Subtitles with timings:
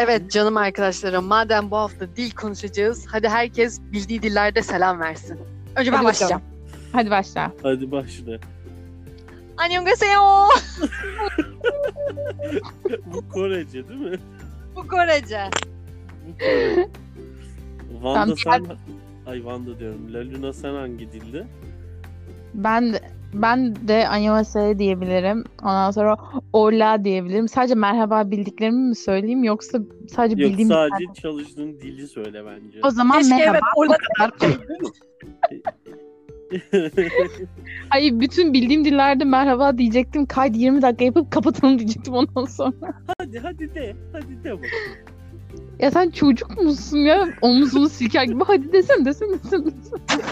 [0.00, 5.38] Evet canım arkadaşlarım madem bu hafta dil konuşacağız hadi herkes bildiği dillerde selam versin.
[5.76, 6.42] Önce ben Hadi başlayacağım.
[6.92, 7.52] Hadi başla.
[7.62, 8.38] Hadi başla.
[9.56, 10.20] Annyeonghaseyo.
[13.06, 14.18] Bu Korece değil mi?
[14.76, 15.50] Bu Korece.
[16.26, 16.90] Bu.
[18.02, 18.66] Vanda sen...
[19.26, 20.14] Ay Vanda diyorum.
[20.14, 21.46] La Luna sen hangi dilde?
[22.54, 23.00] Ben
[23.34, 25.44] ben de annyeonghaseyo diyebilirim.
[25.62, 26.16] Ondan sonra
[26.52, 27.48] hola diyebilirim.
[27.48, 29.78] Sadece merhaba bildiklerimi mi söyleyeyim yoksa
[30.08, 32.80] sadece Yok bildiğim sadece çalıştığın dili söyle bence.
[32.82, 33.58] O zaman Keşke merhaba.
[33.58, 33.96] evet orada
[37.90, 40.26] Ay bütün bildiğim dillerde merhaba diyecektim.
[40.26, 42.72] Kaydı 20 dakika yapıp kapatalım diyecektim ondan sonra.
[43.18, 43.96] hadi hadi de.
[44.12, 44.70] Hadi de bak.
[45.78, 47.28] Ya sen çocuk musun ya?
[47.42, 49.64] Omuzunu silker gibi hadi desene desene desene.
[49.66, 50.28] desene.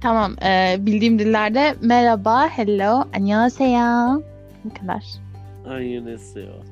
[0.00, 0.36] Tamam.
[0.42, 4.22] e, bildiğim dillerde merhaba, hello, annyeonghaseyo.
[4.64, 5.04] Bu kadar.
[5.68, 6.64] Aynen o.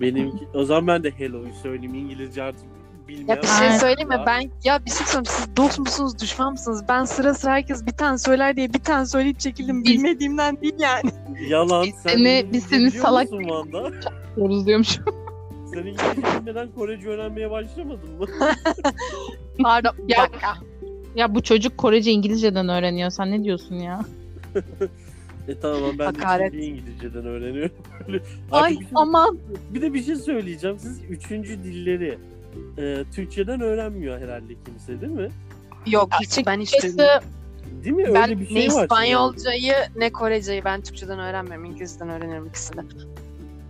[0.00, 2.64] Benim o zaman ben de hello'yu söyleyeyim İngilizce artık
[3.08, 3.36] bilmeyen.
[3.36, 4.22] Ya bir şey söyleyeyim mi?
[4.26, 5.24] Ben ya bir şey söyleyeyim.
[5.26, 6.84] Siz dost musunuz, düşman mısınız?
[6.88, 9.84] Ben sıra sıra herkes bir tane söyler diye bir tane söyleyip çekildim.
[9.84, 11.10] Biz- Bilmediğimden değil yani.
[11.48, 11.86] Yalan.
[11.86, 13.28] Biz sen seni- biz seni salak-?
[14.36, 14.98] Diyoruz diyormuş.
[15.74, 18.26] Sen İngilizce bilmeden Korece öğrenmeye başlamadın mı?
[19.62, 19.92] Pardon.
[20.08, 20.28] Ya-.
[21.18, 23.10] Ya bu çocuk Korece İngilizceden öğreniyor.
[23.10, 24.04] Sen ne diyorsun ya?
[25.48, 26.52] E tamam ben Hakaret.
[26.52, 27.72] de İngilizceden öğreniyorum.
[28.50, 29.38] Ay bir, şey, aman.
[29.74, 30.78] bir de bir şey söyleyeceğim.
[30.78, 32.18] Siz üçüncü dilleri
[32.78, 35.28] e, Türkçeden öğrenmiyor herhalde kimse değil mi?
[35.86, 37.24] Yok hiç ben hiç duymadım.
[37.84, 38.04] Değil mi?
[38.14, 38.70] Ben Öyle bir şey Ne var.
[38.70, 38.82] şimdi.
[38.82, 41.64] İspanyolcayı ne Koreceyi ben Türkçeden öğrenmiyorum.
[41.64, 42.80] İngilizceden öğreniyorum ikisini.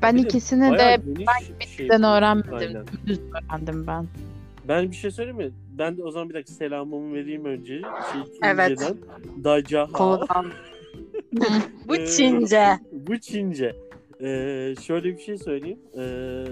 [0.03, 1.89] ben Bir de ikisini de geniş ben şey.
[1.89, 2.55] öğrenmedim.
[2.55, 2.85] Aynen.
[3.07, 4.07] Düz öğrendim ben.
[4.69, 5.51] Ben bir şey söyleyeyim mi?
[5.79, 7.73] Ben de o zaman bir dakika selamımı vereyim önce.
[8.13, 8.69] Şey, Evet.
[8.79, 8.97] Çince'den.
[9.45, 9.93] Dacaha.
[9.93, 10.47] Konudan.
[11.89, 12.79] Bu Ee, Çince.
[12.93, 13.77] Bu Çince.
[14.21, 15.79] Ee, şöyle bir şey söyleyeyim.
[15.99, 16.45] Ee,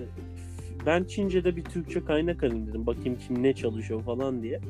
[0.87, 2.87] ben Çince'de bir Türkçe kaynak alayım dedim.
[2.87, 4.60] Bakayım kim ne çalışıyor falan diye.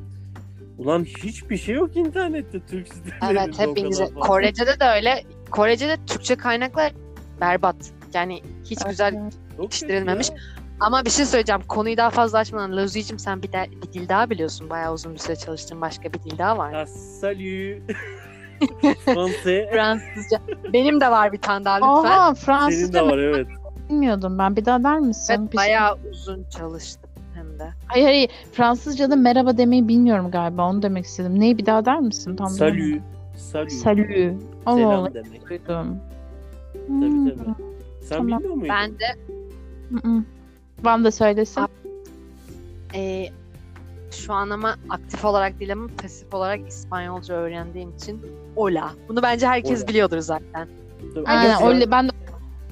[0.79, 4.05] Ulan hiçbir şey yok internette Türk sitelerinde Evet hep İngilizce.
[4.21, 5.23] Korece'de de öyle.
[5.51, 6.93] Korece'de Türkçe kaynaklar
[7.41, 7.77] berbat.
[8.15, 9.31] Yani hiç güzel
[9.63, 10.31] yetiştirilmemiş.
[10.31, 10.37] ya.
[10.81, 11.63] Ama bir şey söyleyeceğim.
[11.69, 14.71] Konuyu daha fazla açmadan Lözi'cim sen bir, de, bir dil daha biliyorsun.
[14.71, 16.73] Bayağı uzun bir süre çalıştığın başka bir dil daha var.
[16.73, 17.83] Ah, salut.
[19.05, 19.71] Fransız.
[19.73, 20.41] Fransızca.
[20.73, 21.89] Benim de var bir tane daha lütfen.
[22.19, 23.47] Aha Senin Fransızca de mı var evet.
[23.91, 24.57] bilmiyordum ben.
[24.57, 25.35] Bir daha der misin?
[25.41, 27.69] Evet, Bir şey- bayağı uzun çalıştım hem de.
[27.87, 28.31] Hayır hayır.
[28.53, 30.69] Fransızca'da merhaba demeyi bilmiyorum galiba.
[30.71, 31.41] Onu demek istedim.
[31.41, 32.37] Neyi bir daha der misin?
[32.37, 32.49] Tam.
[32.49, 33.03] Salut.
[33.37, 33.73] Salut.
[34.67, 35.49] Allah Selam demek.
[35.51, 35.99] Duydum.
[36.73, 37.55] Tabii tabii.
[38.03, 38.39] Sen Tamam.
[38.41, 38.69] bilmiyor muydun?
[38.69, 39.05] Ben de
[39.91, 40.23] Hı-hı.
[40.85, 41.61] Van da söylesin.
[41.61, 41.69] Aa,
[42.95, 43.29] e,
[44.11, 48.27] şu an ama aktif olarak değil ama pasif olarak İspanyolca öğrendiğim için
[48.57, 48.91] Ola.
[49.09, 49.89] Bunu bence herkes Ola.
[49.89, 50.69] biliyordur zaten.
[51.25, 51.63] Aynen.
[51.63, 52.13] Ola, ben de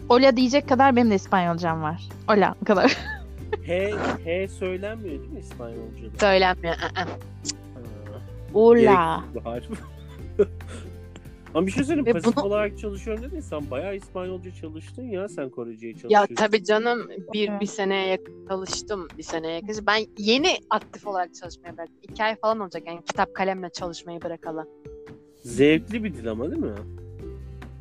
[0.09, 2.03] Ola diyecek kadar benim de İspanyolcam var.
[2.29, 2.97] Ola o kadar.
[3.67, 3.91] H,
[4.25, 6.19] H söylenmiyor değil mi İspanyolca'da?
[6.21, 6.75] Söylenmiyor.
[6.77, 7.07] Ha,
[8.55, 9.25] Ola.
[11.55, 15.29] Ama bir şey söyleyeyim Ve pasif bunu- olarak çalışıyorum dedin sen bayağı İspanyolca çalıştın ya
[15.29, 16.35] sen Korece'yi Ya çalışıyorsun.
[16.35, 19.09] tabii canım bir bir seneye yakın çalıştım.
[19.19, 19.87] Bir seneye yakın.
[19.87, 21.97] Ben yeni aktif olarak çalışmaya bıraktım.
[22.03, 24.69] İki ay falan olacak yani kitap kalemle çalışmayı bırakalı.
[25.45, 26.73] Zevkli bir dil ama değil mi?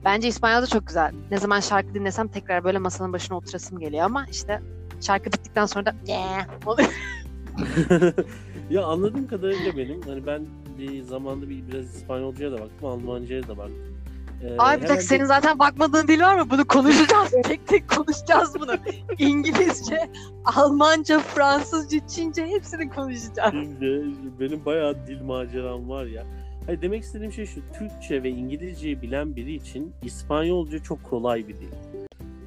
[0.06, 1.12] Bence İspanyolca çok güzel.
[1.32, 4.62] Ne zaman şarkı dinlesem tekrar böyle masanın başına oturasım geliyor ama işte
[5.02, 6.48] şarkı bittikten sonra da "Yeah"
[8.70, 10.46] ya anladığım kadarıyla benim hani ben
[10.78, 13.98] bir zamanda bir biraz İspanyolcaya da baktım, Almancaya da baktım.
[14.44, 16.50] Ee, Abi bir dakika senin zaten bakmadığın dil var mı?
[16.50, 17.32] Bunu konuşacağız.
[17.44, 18.72] tek tek konuşacağız bunu.
[19.18, 20.10] İngilizce,
[20.46, 23.52] Almanca, Fransızca, Çince hepsini konuşacağız.
[23.52, 24.06] Şimdi
[24.40, 26.24] benim bayağı dil maceram var ya.
[26.66, 27.62] Hayır, demek istediğim şey şu.
[27.78, 31.68] Türkçe ve İngilizceyi bilen biri için İspanyolca çok kolay bir dil.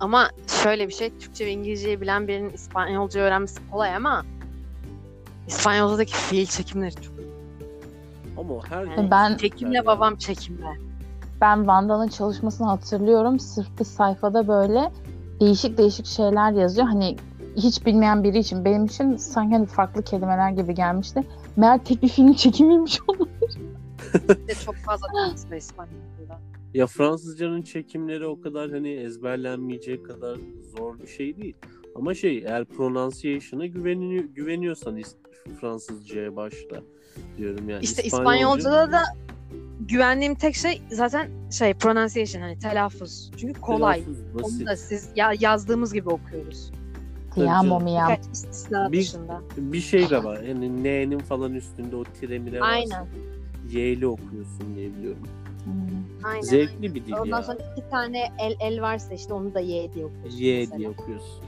[0.01, 0.31] Ama
[0.63, 4.25] şöyle bir şey, Türkçe ve İngilizceyi bilen birinin İspanyolca öğrenmesi kolay ama
[5.49, 7.16] İspanyolcadaki fiil çekimleri çok.
[8.39, 9.87] Ama o her Yani Ben- Çekimle Yani.
[9.87, 10.67] babam çekimle.
[11.41, 13.39] Ben Vanda'nın çalışmasını hatırlıyorum.
[13.41, 14.93] Sırf bir sayfada böyle
[15.41, 16.87] değişik değişik şeyler yazıyor.
[16.87, 17.17] Hani
[17.57, 21.21] hiç bilmeyen biri için benim için sanki hani farklı kelimeler gibi gelmişti.
[21.57, 23.01] Meğer tek bir filmin çekimiymiş
[24.49, 26.39] de çok fazla aslında İspanyolca'da.
[26.75, 30.39] Ya Fransızcanın çekimleri o kadar hani ezberlenmeyecek kadar
[30.77, 31.57] zor bir şey değil.
[31.97, 35.03] Ama şey eğer pronunciation'a güveniyor, güveniyorsan
[35.61, 36.83] Fransızcaya başla
[37.39, 37.85] diyorum yani.
[37.85, 39.03] İşte İspanyolca- İspanyolca'da da
[39.81, 43.31] güvendiğim tek şey zaten şey pronunciation hani telaffuz.
[43.37, 44.05] Çünkü kolay.
[44.05, 46.71] Telaffuz Onu da siz ya yazdığımız gibi okuyoruz.
[47.35, 47.85] Te amo canım.
[47.85, 48.11] mi amo.
[48.11, 49.41] Birkaç istisna Bir- dışında.
[49.57, 50.41] Bir şey de var.
[50.43, 53.07] Yani N'nin falan üstünde o tire mire varsa Aynen.
[53.71, 55.23] Y'li okuyorsun diye biliyorum.
[55.65, 56.27] Hmm.
[56.31, 56.41] Aynen.
[56.43, 57.43] Zevkli bir dil Ondan ya.
[57.43, 60.39] sonra iki tane el el varsa işte onu da Y diye okuyorsun.
[60.39, 60.79] Y mesela.
[60.79, 61.45] diye okuyorsun.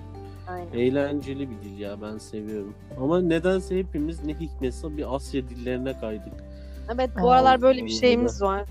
[0.49, 0.73] Aynen.
[0.73, 2.75] Eğlenceli bir dil ya ben seviyorum.
[3.01, 6.33] Ama nedense hepimiz ne hikmetse bir Asya dillerine kaydık.
[6.95, 8.65] Evet Aa, bu aralar böyle bir şeyimiz var.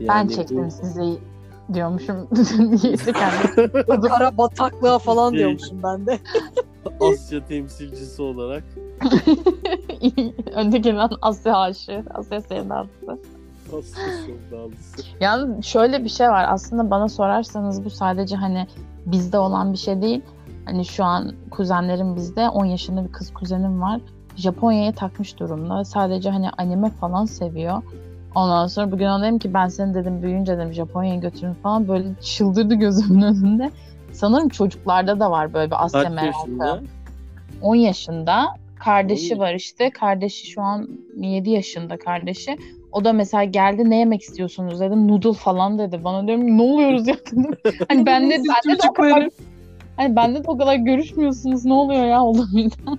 [0.00, 1.18] Ben Yani çektim bu- sizi
[1.74, 2.28] diyormuşum.
[2.58, 4.00] Niyeyse kendim.
[4.08, 6.18] Kara bataklığa falan Şey- diyormuşum ben de.
[7.00, 8.64] Asya temsilcisi olarak
[10.54, 13.18] Önde gelen Asya aşığı, Asya sevdası.
[13.66, 15.02] Asya sevdalısı.
[15.20, 16.46] Yani şöyle bir şey var.
[16.48, 18.66] Aslında bana sorarsanız bu sadece hani
[19.06, 20.22] bizde olan bir şey değil.
[20.70, 24.00] Hani şu an kuzenlerim bizde 10 yaşında bir kız kuzenim var.
[24.36, 25.84] Japonya'ya takmış durumda.
[25.84, 27.82] Sadece hani anime falan seviyor.
[28.34, 32.08] Ondan sonra bugün ona dedim ki ben seni dedim büyüyünce dedim Japonya'ya götürün falan böyle
[32.20, 33.70] çıldırdı gözümün önünde.
[34.12, 36.26] Sanırım çocuklarda da var böyle bir Asya Kaç merakı.
[36.38, 36.80] yaşında?
[37.62, 38.46] 10 yaşında.
[38.78, 39.90] Kardeşi var işte.
[39.90, 42.56] Kardeşi şu an 7 yaşında kardeşi.
[42.92, 45.08] O da mesela geldi ne yemek istiyorsunuz dedim.
[45.08, 46.04] Noodle falan dedi.
[46.04, 47.46] Bana diyorum ne oluyoruz ya dedim.
[47.88, 49.28] Hani bende, bende de o kadar.
[50.00, 51.64] Hani bende de o kadar görüşmüyorsunuz.
[51.64, 52.70] Ne oluyor ya olamıyor.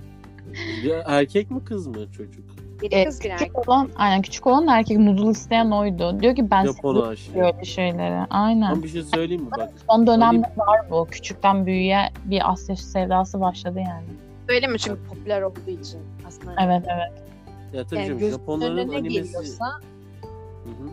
[0.84, 2.44] Ya erkek mi kız mı çocuk?
[2.82, 3.48] Biri Ee, kız bir erkek.
[3.48, 6.20] küçük olan, aynen küçük olan erkek noodle isteyen oydu.
[6.20, 8.26] Diyor ki ben seviyorum böyle şeyleri.
[8.30, 8.70] Aynen.
[8.72, 9.70] Ama bir şey söyleyeyim mi bak.
[9.90, 11.06] Son dönemde var bu.
[11.10, 14.04] Küçükten büyüğe bir Asya sevdası başladı yani.
[14.48, 14.78] Öyle mi?
[14.78, 16.54] Çünkü popüler olduğu için aslında.
[16.64, 17.22] Evet evet.
[17.74, 19.08] Ya tabii Yani canım, Japonların animesi.
[19.08, 19.64] geliyorsa
[20.64, 20.88] Hı hı.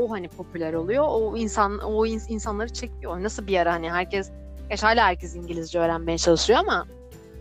[0.00, 1.04] O hani popüler oluyor.
[1.08, 3.22] O insan o ins- insanları çekiyor.
[3.22, 4.30] Nasıl bir ara hani herkes
[4.68, 6.86] Gerçi hala herkes İngilizce öğrenmeye çalışıyor ama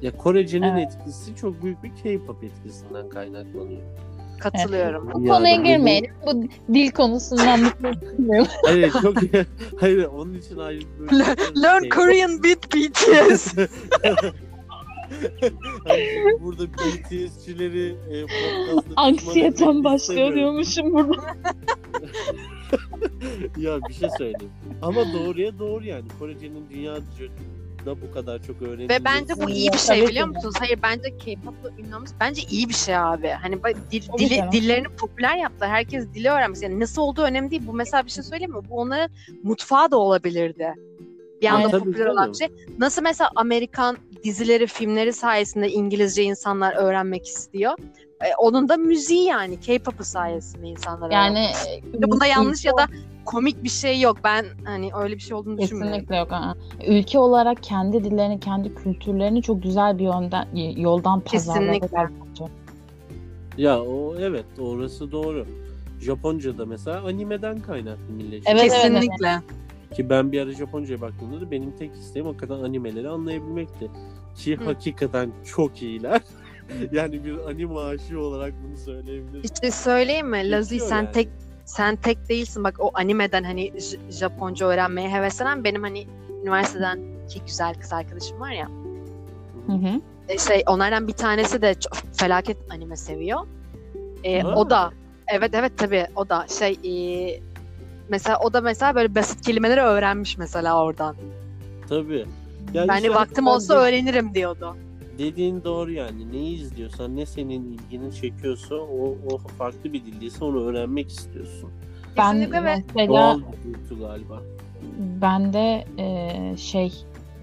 [0.01, 0.93] Ya Kore'cinin Evet.
[0.99, 3.81] etkisi çok büyük bir K-pop etkisinden kaynaklanıyor.
[4.39, 5.09] katılıyorum.
[5.13, 6.11] Bu Yani konuya girmeyelim.
[6.25, 6.43] Bu
[6.73, 9.15] dil konusundan bir Hayır çok
[9.79, 10.81] hayır onun için ayrı.
[11.63, 11.89] Learn.
[11.89, 13.53] Korean with BTS.
[15.87, 18.25] Hani burada BTS'çileri e,
[18.95, 21.15] Anksiyeten başlıyor diyormuşum burada.
[23.57, 24.51] ya bir şey söyleyeyim.
[24.81, 26.05] Ama doğruya doğru yani.
[26.19, 26.97] Kore'nin dünya
[27.85, 29.01] da bu kadar çok öğrenilmesi.
[29.01, 30.55] Ve bence bu iyi bir şey biliyor musunuz?
[30.59, 33.27] Hayır bence K-pop'la ünlü olması bence iyi bir şey abi.
[33.27, 33.59] Hani
[33.91, 35.69] dil, dili, dillerini popüler yaptılar.
[35.69, 36.61] Herkes dili öğrenmiş.
[36.61, 37.67] Yani nasıl olduğu önemli değil.
[37.67, 38.61] Bu mesela bir şey söyleyeyim mi?
[38.69, 39.09] Bu onların
[39.43, 40.73] mutfağı da olabilirdi.
[41.41, 41.71] Bir anda Aynen.
[41.71, 42.47] Tabii popüler olan bir şey.
[42.79, 47.73] Nasıl mesela Amerikan dizileri, filmleri sayesinde İngilizce insanlar öğrenmek istiyor.
[48.21, 51.49] E, onun da müziği yani K-pop'u sayesinde insanlar Yani
[51.83, 52.11] öğrenmek.
[52.11, 52.87] Bunda yanlış ya da
[53.25, 54.17] komik bir şey yok.
[54.23, 55.93] Ben hani öyle bir şey olduğunu düşünmüyorum.
[55.93, 56.31] Kesinlikle yok.
[56.31, 56.55] aa.
[56.87, 60.47] Ülke olarak kendi dillerini, kendi kültürlerini çok güzel bir yönden,
[60.77, 61.73] yoldan pazarladılar.
[61.73, 62.09] Kesinlikle.
[62.29, 62.45] bence.
[63.57, 65.45] Ya o evet orası doğru.
[66.01, 68.43] Japonca'da mesela animeden kaynaklı millet.
[68.47, 69.41] Evet, evet, Kesinlikle.
[69.95, 73.91] Ki ben bir ara Japonca'ya baktığımda da benim tek isteğim hakikaten animeleri anlayabilmekti.
[74.35, 74.65] Ki Hı.
[74.65, 76.21] hakikaten çok iyiler.
[76.91, 79.41] yani bir anime aşığı olarak bunu söyleyebilirim.
[79.43, 80.51] İşte söyleyeyim mi?
[80.51, 81.11] Lazi sen yani.
[81.11, 81.29] tek
[81.65, 82.63] sen tek değilsin.
[82.63, 83.73] Bak o animeden hani
[84.09, 86.07] Japonca öğrenmeye heveslenen benim hani
[86.43, 88.69] üniversiteden iki güzel kız arkadaşım var ya.
[89.67, 90.01] Hı hı.
[90.27, 93.39] E, şey onlardan bir tanesi de çok felaket anime seviyor.
[94.23, 94.55] E, Ha.
[94.55, 94.91] o da
[95.27, 97.50] evet evet tabii o da şey e,
[98.11, 101.15] mesela o da mesela böyle basit kelimeleri öğrenmiş mesela oradan.
[101.89, 102.25] Tabii.
[102.73, 104.75] Ya ben işte vaktim olsa de- öğrenirim diyordu.
[105.17, 106.31] Dediğin doğru yani.
[106.31, 111.69] Neyi izliyorsan, ne senin ilgini çekiyorsa o, o farklı bir dildeyse onu öğrenmek istiyorsun.
[112.17, 114.41] Ben Kesinlikle mesela Doğal bir dürtü galiba.
[115.21, 116.93] ben de e, şey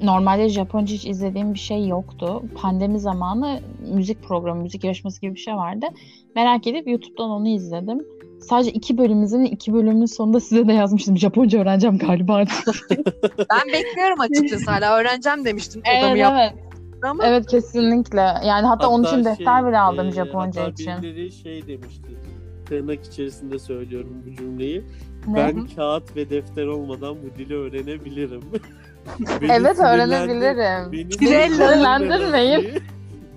[0.02, 2.42] normalde Japonca hiç izlediğim bir şey yoktu.
[2.54, 3.60] Pandemi zamanı
[3.94, 5.86] müzik programı, müzik yarışması gibi bir şey vardı.
[6.36, 8.06] Merak edip YouTube'dan onu izledim.
[8.40, 9.44] Sadece iki bölüm izledim.
[9.44, 11.18] iki bölümün sonunda size de yazmıştım.
[11.18, 12.90] Japonca öğreneceğim galiba artık.
[13.38, 15.82] ben bekliyorum açıkçası hala öğreneceğim demiştim.
[15.84, 16.52] evet, Odamı evet.
[17.02, 18.20] ama Evet kesinlikle.
[18.20, 21.02] Yani hatta, onun için defter bile aldım e, Japonca hatta için.
[21.02, 22.08] birileri şey demişti.
[22.66, 24.84] Tırnak içerisinde söylüyorum bu cümleyi.
[25.26, 25.36] Ne?
[25.36, 28.40] Ben kağıt ve defter olmadan bu dili öğrenebilirim.
[29.40, 30.92] Beni Evet öğrenebilirim.
[30.92, 32.82] Beni Sinirlendirmeyin.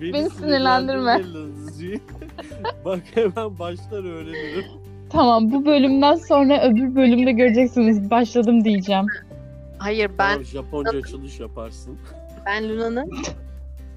[0.00, 1.22] Beni, Beni sinirlendirme.
[1.22, 2.00] sinirlendirme.
[2.84, 4.64] Bak hemen başlar öğrenirim.
[5.12, 8.10] Tamam bu bölümden sonra öbür bölümde göreceksiniz.
[8.10, 9.06] Başladım diyeceğim.
[9.78, 11.98] hayır ben Tamam, Japonca açılış yaparsın.
[12.46, 13.10] Ben Luna'nın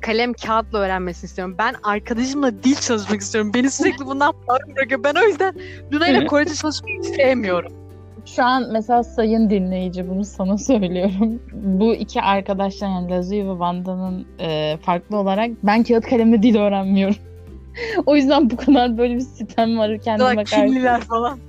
[0.02, 1.56] kalem kağıtla öğrenmesini istiyorum.
[1.58, 3.52] Ben arkadaşımla dil çalışmak istiyorum.
[3.54, 5.04] Beni sürekli bundan mahrum bırakıyor.
[5.04, 5.56] Ben o yüzden
[5.94, 7.74] Luna ile Korece çalışmayı sevmiyorum.
[8.26, 11.42] Şu an mesela sayın dinleyici bunu sana söylüyorum.
[11.54, 17.16] Bu iki arkadaşlar yani Lazuyu ve Vanda'nın e, farklı olarak ben kağıt kalemle dil öğrenmiyorum.
[18.06, 20.56] o yüzden bu kadar böyle bir sitem var kendime Daha karşı.
[20.56, 21.40] kimliler falan.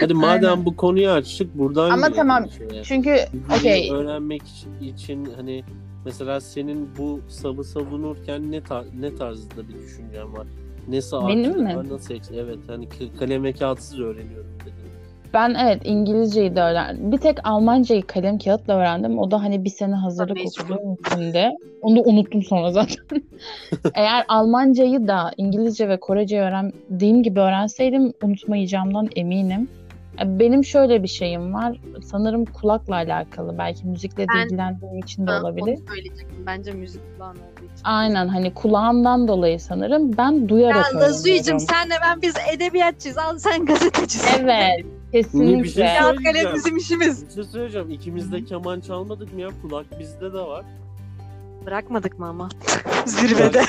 [0.00, 0.64] Hadi madem Aynen.
[0.64, 2.82] bu konuyu açtık buradan Ama tamam, şeye.
[2.82, 3.16] Çünkü
[3.58, 4.42] okey öğrenmek
[4.80, 5.64] için hani
[6.04, 10.46] mesela senin bu savı savunurken ne tar- ne tarzda bir düşüncen var?
[10.88, 11.76] Ne saati Benim mi?
[11.76, 14.74] var, nasıl Evet hani k- kalem ve kağıtsız öğreniyorum dedim.
[15.34, 17.12] Ben evet İngilizceyi de öğrendim.
[17.12, 19.18] Bir tek Almancayı kalem kağıtla öğrendim.
[19.18, 21.50] O da hani bir sene hazırlık okuduğum için de.
[21.82, 23.04] Onu da unuttum sonra zaten.
[23.94, 29.68] Eğer Almancayı da İngilizce ve Koreceyi öğrendiğim gibi öğrenseydim unutmayacağımdan eminim.
[30.24, 31.80] Benim şöyle bir şeyim var.
[32.04, 33.58] Sanırım kulakla alakalı.
[33.58, 35.78] Belki müzikle de Ben- ilgilendiğim için de olabilir.
[35.78, 36.46] Onu söyleyecektim.
[36.46, 37.84] Bence müzik kulağın olduğu için.
[37.84, 41.58] Aynen hani kulağımdan dolayı sanırım ben duyarak Ya Lazu'cum öğreniyorum.
[41.58, 43.18] senle ben biz edebiyatçıyız.
[43.18, 44.44] Al sen gazetecisin.
[44.44, 45.68] Evet Bir kesinlikle.
[45.70, 46.56] şey Kağıt kalem söyleyeceğim.
[46.56, 47.28] bizim işimiz.
[47.28, 47.90] Bir şey söyleyeceğim.
[47.90, 49.48] İkimiz de keman çalmadık mı ya?
[49.62, 50.64] Kulak bizde de var.
[51.66, 52.48] Bırakmadık mı ama?
[53.06, 53.62] Zirvede.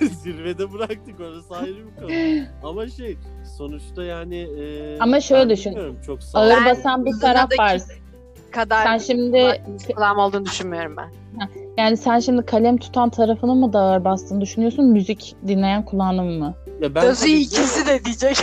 [0.22, 2.46] Zirvede bıraktık orası ayrı bir konu.
[2.70, 3.16] Ama şey
[3.58, 5.72] sonuçta yani e, Ama şöyle ben düşün.
[5.72, 7.80] bilmiyorum, Çok sağ Ağır basan bir taraf var.
[8.50, 9.62] Kadar Sen şimdi
[9.96, 11.10] kulağım olduğunu düşünmüyorum ben.
[11.78, 16.54] yani sen şimdi kalem tutan tarafını mı da ağır bastığını düşünüyorsun, müzik dinleyen kulağının mı?
[16.80, 18.36] Ya ben tabii ki- ikisi de diyecek.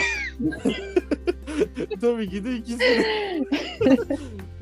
[2.02, 2.98] Tabii ki de ikisi.
[2.98, 3.04] de.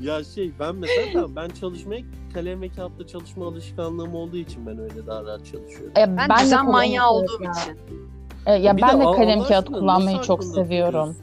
[0.00, 2.00] ya şey ben mesela tamam, ben çalışmaya
[2.34, 5.92] kalem ve kağıtla çalışma alışkanlığım olduğu için ben öyle daha rahat çalışıyorum.
[5.98, 7.50] E, Ben, de düzen manyağı olduğum ya.
[7.50, 7.78] için.
[8.46, 10.92] E, ya Bir ben de Allah kalem kağıt kullanmayı çok seviyorum.
[11.14, 11.16] tutuyorsun?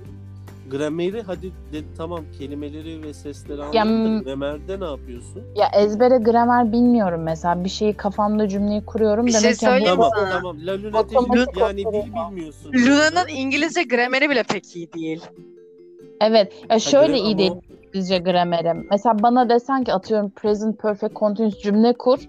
[0.72, 5.42] Grameri hadi de, tamam kelimeleri ve sesleri m- gramerde ne yapıyorsun?
[5.56, 7.64] Ya ezbere gramer bilmiyorum mesela.
[7.64, 9.26] Bir şeyi kafamda cümleyi kuruyorum.
[9.26, 10.30] Bir şey Demek bu- söyleyeyim mi Tamam sana?
[10.30, 10.58] tamam.
[10.66, 12.74] La lunatic Otomatik yani dil bilmiyorsun.
[12.74, 15.22] Luna'nın İngilizce grameri bile pek iyi değil.
[16.24, 16.54] Evet.
[16.70, 17.52] Ya şöyle iyi değil
[17.94, 18.88] İngilizce gramerim.
[18.92, 22.20] Mesela bana desen ki atıyorum present perfect continuous cümle kur.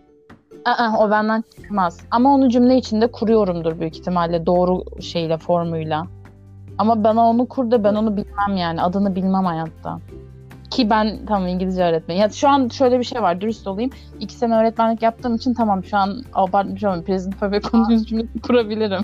[0.65, 2.01] Aa, o benden çıkmaz.
[2.11, 6.07] Ama onu cümle içinde kuruyorumdur büyük ihtimalle doğru şeyle formuyla.
[6.79, 8.83] Ama bana onu kur da ben onu bilmem yani.
[8.83, 9.99] Adını bilmem hayatta.
[10.71, 12.21] Ki ben tamam İngilizce öğretmenim.
[12.21, 13.91] Ya şu an şöyle bir şey var dürüst olayım.
[14.21, 17.05] İki sene öğretmenlik yaptığım için tamam şu an abartmış olmayayım.
[17.05, 19.03] Present perfect continuous cümle kurabilirim.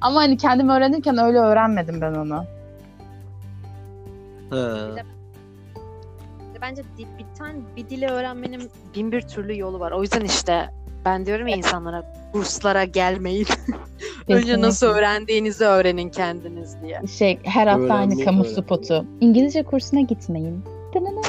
[0.00, 2.44] Ama hani kendim öğrenirken öyle öğrenmedim ben onu.
[4.50, 4.90] Ha.
[6.60, 9.92] Bence dil, bir tane bir dili öğrenmenin bin bir türlü yolu var.
[9.92, 10.70] O yüzden işte
[11.04, 13.46] ben diyorum ya insanlara kurslara gelmeyin.
[14.28, 14.60] Önce Kesinlikle.
[14.60, 17.00] nasıl öğrendiğinizi öğrenin kendiniz diye.
[17.18, 18.64] Şey her hafta aynı Öğrenmek, kamu öğrenmek.
[18.64, 19.04] spotu.
[19.20, 20.64] İngilizce kursuna gitmeyin.
[20.94, 21.20] Dınını.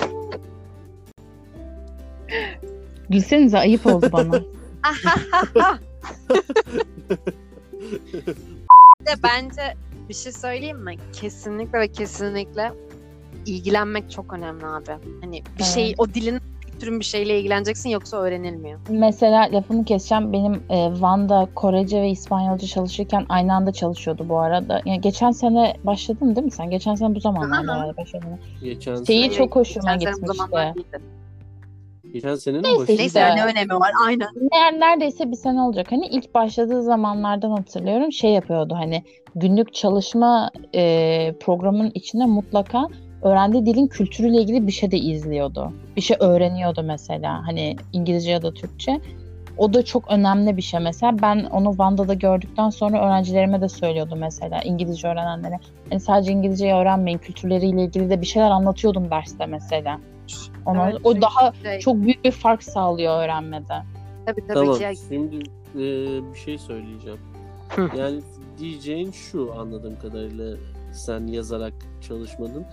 [3.10, 4.32] Gülsenize ayıp oldu bana.
[9.06, 9.62] de bence
[10.10, 10.98] bir şey söyleyeyim mi?
[11.14, 12.74] Kesinlikle ve kesinlikle
[13.46, 14.92] ilgilenmek çok önemli abi.
[15.22, 15.66] Hani bir Evet.
[15.66, 16.40] şey o dilin
[16.80, 18.80] türün bir şeyle ilgileneceksin yoksa öğrenilmiyor.
[18.90, 20.34] Mesela lafını keseceğim.
[20.34, 24.82] Benim e, Van'da Korece ve İspanyolca çalışırken aynı anda çalışıyordu bu arada.
[24.86, 26.70] Yani geçen sene başladın değil mi sen?
[26.70, 28.40] Geçen sene bu zamanlarda herhalde başladın.
[28.64, 30.74] Geçen Şeyi sene, çok hoşuma Geçen sene bu gitmişti.
[32.14, 32.92] geçen senenin Neyse başı.
[32.92, 33.04] işte.
[33.04, 34.28] Neyse ne önemi var aynen.
[34.52, 35.88] Ne- neredeyse bir sene olacak.
[35.92, 39.04] Hani ilk başladığı zamanlardan hatırlıyorum şey yapıyordu hani
[39.36, 42.88] günlük çalışma e, programının içinde mutlaka
[43.22, 45.72] öğrendiği dilin kültürüyle ilgili bir şey de izliyordu.
[45.96, 49.02] Bir şey öğreniyordu mesela hani İngilizce ya da Türkçe.
[49.58, 51.22] O da çok önemli bir şey mesela.
[51.22, 55.60] Ben onu Vanda'da gördükten sonra öğrencilerime de söylüyordum mesela İngilizce öğrenenlere.
[55.90, 60.00] Hani sadece İngilizceyi öğrenmeyin, kültürleriyle ilgili de bir şeyler anlatıyordum derste mesela.
[60.66, 63.74] Ona, Evet, o daha şey- çok büyük bir fark sağlıyor öğrenmede.
[64.26, 64.94] Tabii tabii Tamam ki.
[65.10, 65.36] şimdi
[65.76, 65.80] e,
[66.34, 67.20] bir şey söyleyeceğim.
[67.98, 68.22] Yani
[68.60, 70.58] diyeceğin şu anladığım kadarıyla
[70.94, 71.74] sen yazarak
[72.08, 72.66] çalışmadın.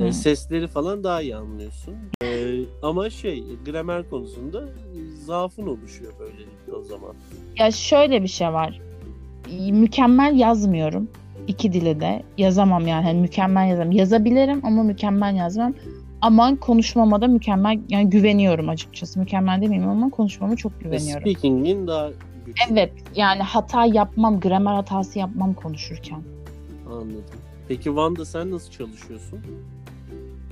[0.00, 0.12] E, Hı.
[0.12, 1.94] sesleri falan daha iyi anlıyorsun.
[2.24, 2.26] E,
[2.82, 4.64] ama şey gramer konusunda
[5.24, 7.14] zaafın oluşuyor böylelikle o zaman.
[7.58, 8.80] Ya şöyle bir şey var.
[9.70, 11.08] Mükemmel yazmıyorum.
[11.46, 12.22] İki dili de.
[12.38, 13.04] Yazamam yani.
[13.04, 13.92] Hani mükemmel yazamam.
[13.92, 15.74] Yazabilirim ama mükemmel yazmam.
[16.22, 19.20] Ama konuşmama da mükemmel yani güveniyorum açıkçası.
[19.20, 21.20] Mükemmel demeyeyim ama konuşmama çok E, güveniyorum.
[21.30, 22.10] speaking'in daha
[22.46, 22.72] güçlü.
[22.72, 26.22] Evet yani hata yapmam, gramer hatası yapmam konuşurken.
[26.90, 27.24] Anladım.
[27.68, 29.38] Peki Van'da sen nasıl çalışıyorsun?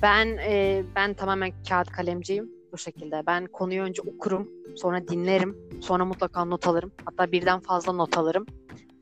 [0.03, 3.23] Ben e, ben tamamen kağıt kalemciyim bu şekilde.
[3.27, 6.93] Ben konuyu önce okurum, sonra dinlerim, sonra mutlaka not alırım.
[7.05, 8.47] Hatta birden fazla not alırım.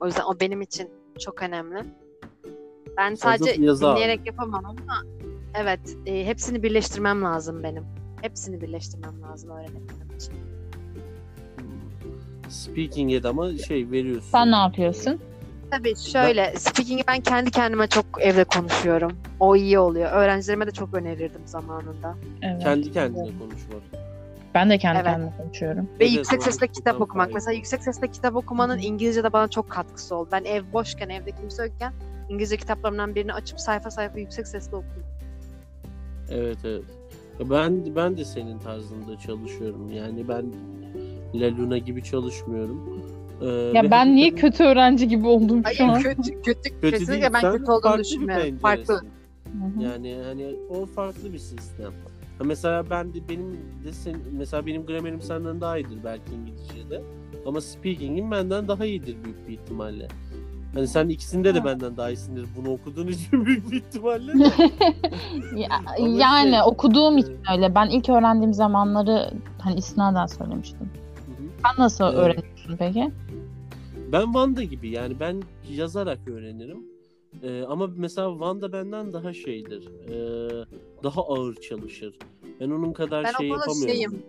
[0.00, 1.82] O yüzden o benim için çok önemli.
[2.96, 3.80] Ben sadece abi.
[3.80, 5.02] dinleyerek yapamam ama
[5.54, 7.84] evet e, hepsini birleştirmem lazım benim.
[8.22, 10.34] Hepsini birleştirmem lazım öğrenebilmem için.
[12.48, 14.30] Speaking'e de ama şey veriyorsun.
[14.30, 15.20] Sen ne yapıyorsun?
[15.70, 19.12] Tabii şöyle, speaking'i ben kendi kendime çok evde konuşuyorum.
[19.40, 20.12] O iyi oluyor.
[20.12, 22.14] Öğrencilerime de çok önerirdim zamanında.
[22.42, 22.62] Evet.
[22.62, 23.82] Kendi kendine konuşmak.
[24.54, 25.06] Ben de kendi Evet.
[25.06, 25.88] kendime konuşuyorum.
[26.00, 27.16] Ve Evet, yüksek sesle kitap okumak.
[27.26, 27.34] faydalı.
[27.34, 30.28] Mesela yüksek sesle kitap okumanın İngilizce'de bana çok katkısı oldu.
[30.32, 31.92] Ben ev boşken, evde kimse yokken
[32.28, 35.02] İngilizce kitaplarımdan birini açıp sayfa sayfa yüksek sesle okuyordum.
[36.30, 36.84] Evet evet.
[37.50, 39.92] Ben ben de senin tarzında çalışıyorum.
[39.92, 40.44] Yani ben
[41.34, 43.02] La Luna gibi çalışmıyorum.
[43.42, 45.88] Ee, Ya ben niye hakikaten kötü öğrenci gibi oldum şu an?
[45.88, 47.32] Hayır kötü, kötü, kötü kesinlikle değil.
[47.34, 48.58] ben Sen kötü olduğunu düşünmüyorum.
[48.58, 48.84] Farklı.
[48.84, 49.16] penceresin.
[49.46, 49.82] Hı hı.
[49.84, 51.92] Yani hani o farklı bir sistem.
[52.38, 53.52] Ha mesela ben de benim
[53.84, 57.02] de sen, mesela benim gramerim senden daha iyidir belki İngilizce'de.
[57.46, 60.08] Ama speaking'im benden daha iyidir büyük bir ihtimalle.
[60.74, 64.32] Hani sen ikisinde de benden daha iyisindir bunu okuduğun için büyük bir ihtimalle.
[65.56, 67.74] Ya- yani şey, okuduğum için e, öyle.
[67.74, 70.90] Ben ilk öğrendiğim zamanları hani isnaden söylemiştim.
[71.26, 71.46] Hı hı.
[71.62, 72.44] Sen nasıl Evet.
[72.68, 73.10] Öğreniyorsun peki?
[74.12, 76.78] Ben Wanda gibi yani ben yazarak öğrenirim.
[77.42, 79.88] Ee, ama mesela Wanda benden daha şeydir.
[80.08, 80.66] Ee,
[81.04, 82.18] daha ağır çalışır.
[82.60, 83.94] Ben onun kadar Ben o şey yapamıyorum.
[83.94, 84.22] şeyim.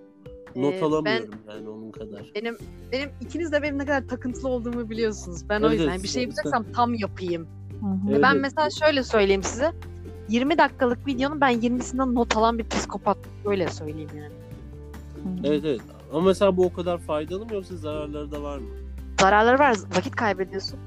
[0.56, 2.32] Not Ee, alamıyorum yani onun kadar.
[2.36, 2.58] Benim
[2.92, 5.50] benim ikiniz de benim ne kadar takıntılı olduğumu biliyorsunuz.
[5.50, 6.04] Ben o Evet, yüzden evet.
[6.04, 7.48] bir şey yapacaksam tam yapayım.
[7.82, 8.12] Hı hı.
[8.12, 9.72] Evet, ben mesela şöyle söyleyeyim size.
[10.30, 13.18] 20 dakikalık videonun ben 20'sinden not alan bir psikopat.
[13.46, 14.32] Öyle söyleyeyim yani.
[15.44, 15.82] Evet evet.
[16.14, 18.68] Ama mesela bu o kadar faydalı mı yoksa zararları da var mı?
[19.22, 19.78] Zararları var.
[19.96, 20.80] Vakit kaybediyorsun.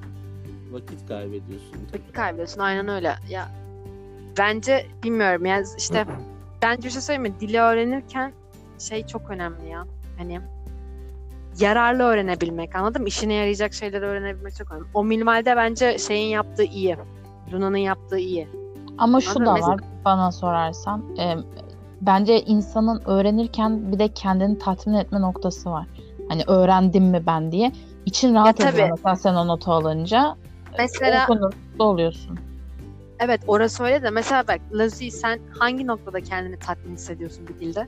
[0.73, 1.75] Vakit kaybediyorsun.
[1.95, 2.61] Vakit kaybediyorsun.
[2.61, 3.15] Aynen öyle.
[3.29, 3.49] Ya
[4.39, 6.07] bence bilmiyorum yani işte
[6.63, 7.41] bence bir şey söyleyeyim mi?
[7.41, 8.33] Dili öğrenirken
[8.79, 9.85] şey çok önemli ya.
[10.19, 10.41] Hani
[11.61, 13.09] yararlı öğrenebilmek anladın mı?
[13.09, 14.87] İşine yarayacak şeyleri öğrenebilmek çok önemli.
[14.95, 16.97] O minimalde bence şeyin yaptığı iyi.
[17.53, 18.49] Luna'nın yaptığı iyi.
[18.99, 19.47] Ama şu Anladım.
[19.47, 21.05] da Mesela- var bana sorarsan.
[21.19, 21.37] E,
[22.01, 25.87] bence insanın öğrenirken bir de kendini tatmin etme noktası var.
[26.29, 27.73] Hani öğrendim mi ben diye.
[28.07, 30.37] İçin rahat Ya ediyor mesela sen o notu alınca.
[30.79, 31.27] Mesela
[31.79, 32.39] O oluyorsun.
[33.19, 37.87] evet orası öyle de mesela bak Lazi sen hangi noktada kendini tatmin hissediyorsun bir dilde?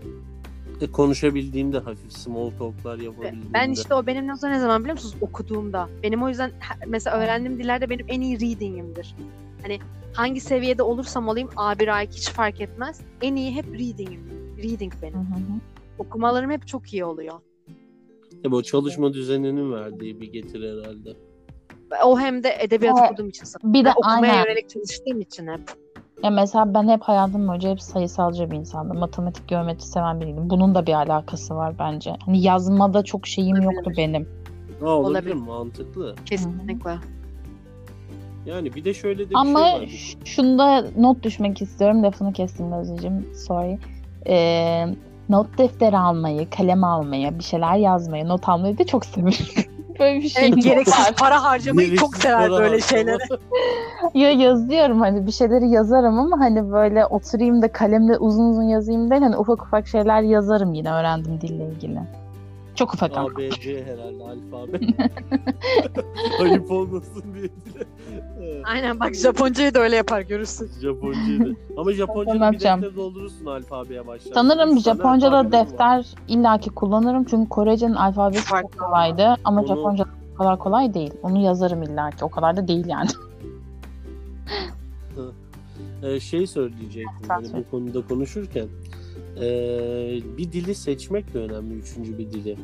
[0.81, 3.55] E, konuşabildiğimde hafif small talk'lar yapabildiğimde.
[3.55, 5.15] Ben işte o benim ne zaman biliyor musunuz?
[5.21, 5.89] Okuduğumda.
[6.03, 6.51] Benim o yüzden
[6.87, 9.15] mesela öğrendiğim dillerde benim en iyi reading'imdir.
[9.63, 9.79] Hani
[10.13, 13.01] hangi seviyede olursam olayım A1 A2 hiç fark etmez.
[13.23, 14.21] En iyi hep reading'im.
[14.63, 15.15] Reading benim.
[15.15, 15.61] hı hı.
[15.99, 17.35] Okumalarım hep çok iyi oluyor.
[18.45, 21.17] Tabii o çalışma düzeninin verdiği bir getiri herhalde.
[22.05, 23.11] O hem de edebiyat Evet.
[23.11, 23.73] okuduğum için sanırım.
[23.75, 24.45] Bir de okumaya aynen.
[24.47, 25.61] yönelik çalıştığım için hep.
[26.23, 28.99] Ya mesela ben hep hayatım boyunca hep sayısalcı bir insandım.
[28.99, 30.51] Matematik, geometri seven biriydim.
[30.51, 32.17] Bunun da bir alakası var bence.
[32.27, 33.73] Hani yazmada çok şeyim Olabilir.
[33.75, 34.29] yoktu benim.
[34.81, 35.35] Ha, olabilir, Olabilir.
[35.35, 36.15] mantıklı.
[36.27, 36.99] Kesinlikle.
[38.47, 39.87] Yani bir de şöyle de bir Ama şey var.
[39.87, 42.03] ş- şunda not düşmek istiyorum.
[42.03, 43.27] Lafını kestim Özleciğim.
[43.35, 43.79] Sorry.
[44.27, 44.85] Ee,
[45.29, 49.47] not defteri almayı, kalem almayı, bir şeyler yazmayı, not almayı da çok severim.
[50.01, 51.15] Böyle bir şey Evet, gereksiz var.
[51.19, 53.19] para harcamayı Gereksiz çok sever böyle şeyleri.
[54.15, 59.11] Ya yazıyorum hani bir şeyleri yazarım ama hani böyle oturayım da kalemle uzun uzun yazayım
[59.11, 62.01] değil hani ufak ufak şeyler yazarım yine öğrendim dille ilgili.
[62.75, 63.29] Çok ufak ama.
[63.29, 64.81] A, B, C herhalde alfabe.
[66.43, 67.49] Ayıp olmasın diye.
[68.43, 70.71] Evet, Aynen bak Japoncayı da öyle yapar görürsün.
[70.83, 71.59] Japoncayı da.
[71.77, 72.83] Ama Japonca'da bir yapacağım.
[72.83, 74.33] defter doldurursun alfabeye başlarsan.
[74.35, 75.67] Sanırım Japonca'da alfabemiz var.
[75.67, 78.79] defter illaki kullanırım çünkü Korece'nin alfabesi çok Farklı.
[78.79, 80.05] kolaydı ama Onu- Japonca
[80.35, 81.15] o kadar kolay değil.
[81.23, 82.25] Onu yazarım illaki.
[82.25, 83.09] O kadar da değil yani.
[86.03, 87.65] Ee, şey söyleyecektim hani söyle.
[87.67, 88.69] bu konuda konuşurken.
[89.41, 91.75] Ee, bir dili seçmek de önemli.
[91.75, 92.57] Üçüncü bir dili.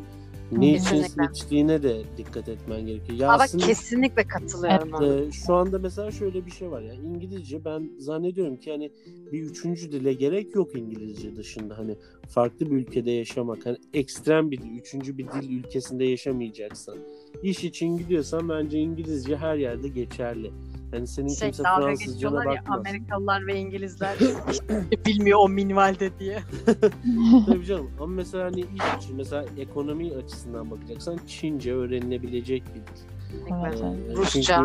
[0.52, 3.18] Ne için seçtiğine de dikkat etmen gerekiyor.
[3.18, 5.28] Ya Ama aslında- kesinlikle katılıyorum.
[5.28, 8.90] Ee, şu anda mesela şöyle bir şey var ya İngilizce ben zannediyorum ki hani
[9.32, 11.96] bir üçüncü dile gerek yok İngilizce dışında hani
[12.28, 16.96] farklı bir ülkede yaşamak hani ekstrem bir dil üçüncü bir dil ülkesinde yaşamayacaksan
[17.42, 20.50] iş için gidiyorsan bence İngilizce her yerde geçerli.
[20.92, 22.78] Yani senin Şey kimse Fransızcana geçiyorlar ya bakmaz.
[22.78, 24.16] Amerikalılar ve İngilizler
[25.06, 26.38] bilmiyor o minvalde diye.
[27.46, 33.54] Tabii canım ama mesela hani iş için mesela ekonomi açısından bakacaksan Çince öğrenilebilecek bir dil.
[33.62, 34.14] Evet, Ee.
[34.16, 34.64] Rusça.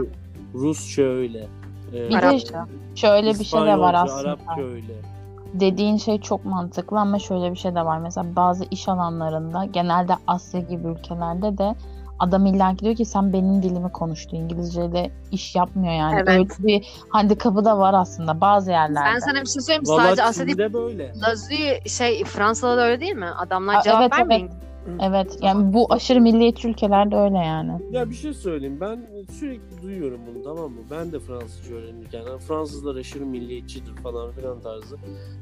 [0.53, 1.47] Rusça öyle.
[1.93, 2.67] Ee, Bir de Arapça.
[2.95, 4.19] Şöyle bir şey de var aslında.
[4.29, 4.93] Arapça öyle.
[5.53, 7.99] Dediğin şey çok mantıklı ama şöyle bir şey de var.
[7.99, 11.75] Mesela bazı iş alanlarında genelde Asya gibi ülkelerde de
[12.19, 14.35] adam illa ki diyor ki sen benim dilimi konuştu.
[14.35, 16.15] İngilizceyle iş yapmıyor yani.
[16.15, 16.29] Evet.
[16.29, 19.09] Öyle bir handikapı da var aslında bazı yerlerde.
[19.13, 19.89] Ben sana bir şey söyleyeyim mi?
[19.89, 20.51] Valla Sadece.
[20.51, 21.13] Çin'de böyle.
[21.27, 21.53] Lazı
[21.89, 23.29] şey Fransa'da da öyle değil mi?
[23.37, 24.49] Adamlar cevap evet, vermeyin.
[25.01, 27.71] Evet yani bu aşırı milliyetçi ülkelerde öyle yani.
[27.91, 30.81] Ya bir şey söyleyeyim ben sürekli duyuyorum bunu tamam mı?
[30.91, 34.97] Ben de Fransızca öğrenirken yani Fransızlar aşırı milliyetçidir falan filan tarzı.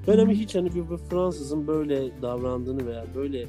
[0.08, 3.46] Ben ama hiç hani bir, bir Fransızın böyle davrandığını veya böyle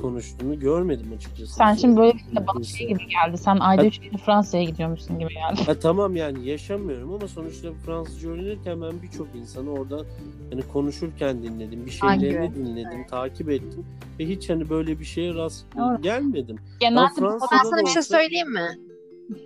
[0.00, 1.54] konuştuğunu görmedim açıkçası.
[1.54, 3.38] Sen şimdi böyle bir de bana şey gibi geldi.
[3.38, 5.60] Sen ayda üç kere Fransa'ya gidiyormuşsun gibi geldi.
[5.66, 10.04] Ha, tamam yani yaşamıyorum ama sonuçta Fransızca öğrenirken ben birçok insanı orada
[10.52, 11.86] hani konuşurken dinledim.
[11.86, 12.54] Bir şeylerini Hangi?
[12.54, 13.86] dinledim, takip ettim.
[14.18, 16.02] Ve hiç hani böyle bir şeye rast Doğru.
[16.02, 16.56] gelmedim.
[16.80, 18.78] Genelde Fransa'da ben sana bir şey söyleyeyim mi?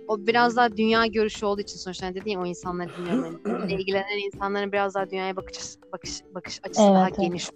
[0.07, 3.41] O biraz daha dünya görüşü olduğu için sonuçta hani dediğim o insanları dinliyorum.
[3.47, 5.57] Yani ilgilenen insanların biraz daha dünyaya bakış
[5.93, 7.17] bakış bakış açısı Evet, daha evet.
[7.19, 7.49] geniş.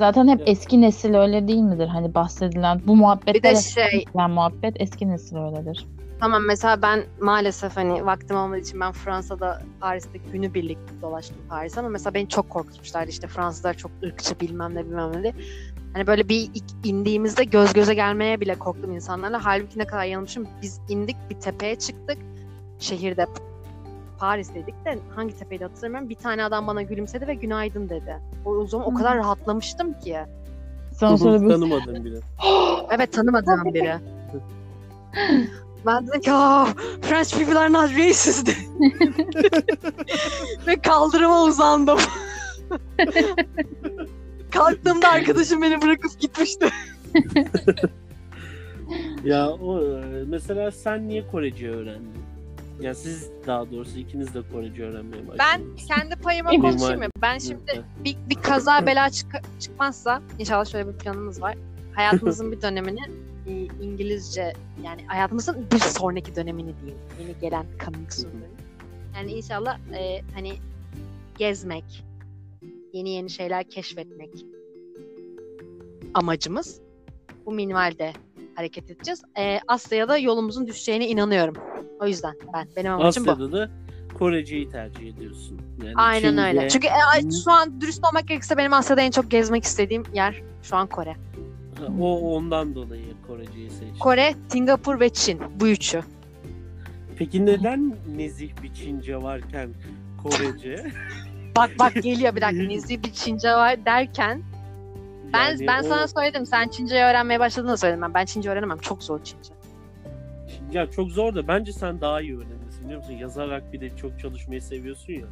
[0.00, 0.48] Zaten hep Evet.
[0.48, 1.86] eski nesil öyle değil midir?
[1.88, 5.86] Hani bahsedilen bu Bir muhabbetler de şey yani muhabbet eski nesil öyledir.
[6.20, 11.88] tamam mesela ben maalesef hani vaktim olmadığı için ben Fransa'da Paris'te günübirlik dolaştım Paris ama
[11.88, 15.34] mesela beni çok korkutmuşlardı işte Fransızlar çok ırkçı bilmem ne bilmem ne diye.
[15.94, 19.44] Hani böyle bir ilk indiğimizde göz göze gelmeye bile korktum insanlarla.
[19.44, 20.48] Halbuki ne kadar yanılmışım.
[20.62, 22.18] Biz indik bir tepeye çıktık.
[22.78, 23.26] Şehirde
[24.20, 26.08] Paris'teydik de hangi tepeydi hatırlamıyorum.
[26.08, 28.16] Bir tane adam bana gülümsedi ve günaydın dedi.
[28.44, 30.16] O, o zaman o kadar rahatlamıştım ki.
[30.98, 32.20] Sonra sonra bir Tanımadım bile.
[32.90, 33.94] Evet tanımadığım biri.
[35.86, 36.66] ben dedim ki "Aa,
[37.02, 38.48] French people are not racist.
[40.66, 41.98] Ve kaldırıma uzandım.
[44.50, 46.68] Kalktığımda arkadaşım beni bırakıp gitmişti.
[49.24, 52.19] Ya o e, mesela sen niye Korece öğrendin?
[52.80, 55.38] Ya siz daha doğrusu ikiniz de Korece öğrenmeye başladınız.
[55.38, 57.06] Ben kendi payıma konuşayım mı?
[57.22, 61.56] Ben şimdi bir, bir kaza bela çık- çıkmazsa inşallah şöyle bir planımız var.
[61.94, 63.00] Hayatımızın bir dönemini
[63.46, 64.52] e, İngilizce
[64.84, 66.98] yani hayatımızın bir sonraki dönemini diyeyim.
[67.20, 68.34] Yeni gelen coming soon'u.
[69.16, 70.52] Yani inşallah e, hani
[71.38, 72.04] gezmek,
[72.92, 74.30] yeni yeni şeyler keşfetmek
[76.14, 76.80] amacımız.
[77.46, 78.12] Bu minvalde
[78.54, 79.22] hareket edeceğiz.
[79.38, 81.54] E, Asya'ya da yolumuzun düşeceğine inanıyorum.
[82.00, 83.30] O yüzden ben benim amacım bu.
[83.30, 83.70] Asya'da da
[84.18, 85.60] Koreceyi tercih ediyorsun.
[85.84, 86.68] Yani Aynen Çin'de- öyle.
[86.68, 90.76] Çünkü e, şu an dürüst olmak gerekirse benim Asya'da en çok gezmek istediğim yer şu
[90.76, 91.12] an Kore.
[91.78, 93.98] Ha, o ondan dolayı Koreceyi seçtin.
[93.98, 95.40] Kore, Singapur ve Çin.
[95.60, 96.02] Bu üçü.
[97.18, 99.70] Peki neden nezih bir Çince varken
[100.22, 100.86] Korece?
[101.56, 102.62] Bak bak geliyor bir dakika.
[102.62, 104.42] Nezih bir Çince var derken
[105.32, 106.46] ben Yani ben o- sana söyledim.
[106.46, 108.14] Sen Çince öğrenmeye başladığını söyledim ben.
[108.14, 108.78] Ben Çince öğrenemem.
[108.78, 109.50] Çok zor Çince.
[110.72, 113.12] Ya çok zor da bence sen daha iyi öğrenirsin biliyor musun?
[113.12, 115.26] Yazarak bir de çok çalışmayı seviyorsun ya.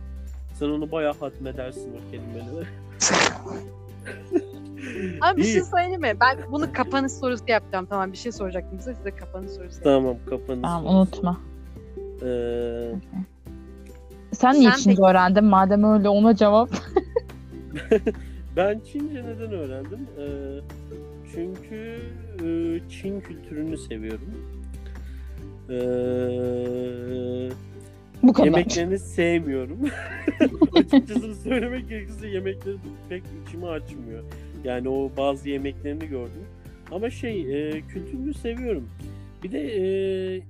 [0.55, 2.67] Sen onu bayağı hatmedersin o kelimeleri.
[5.21, 6.13] Ama bir şey söyleyeyim mi?
[6.21, 7.87] Ben bunu kapanış sorusu yapacağım.
[7.91, 8.95] Tamam bir şey soracaktım size.
[8.95, 10.03] Size kapanış sorusu yapacağım.
[10.03, 10.63] Tamam kapanış.
[10.63, 10.97] Tamam sorusu.
[10.99, 11.41] unutma.
[12.23, 12.93] Ee,
[14.33, 15.45] Sen niye Sen Çince peki- öğrendin?
[15.45, 16.71] Madem öyle ona cevap.
[18.59, 20.07] ben Çince neden öğrendim?
[20.19, 20.25] Ee,
[21.35, 22.01] çünkü
[22.45, 24.35] e, Çin kültürünü seviyorum.
[25.71, 27.51] Ee,
[28.23, 28.47] Bu kadar.
[28.47, 29.79] Yemeklerini sevmiyorum.
[30.75, 32.77] Açıkçası söylemek gerekirse yemekleri
[33.09, 34.25] pek içimi açmıyor.
[34.65, 36.45] Yani o bazı yemeklerini gördüm.
[36.91, 38.89] Ama şey e, kültürünü seviyorum.
[39.43, 40.43] Bir de e,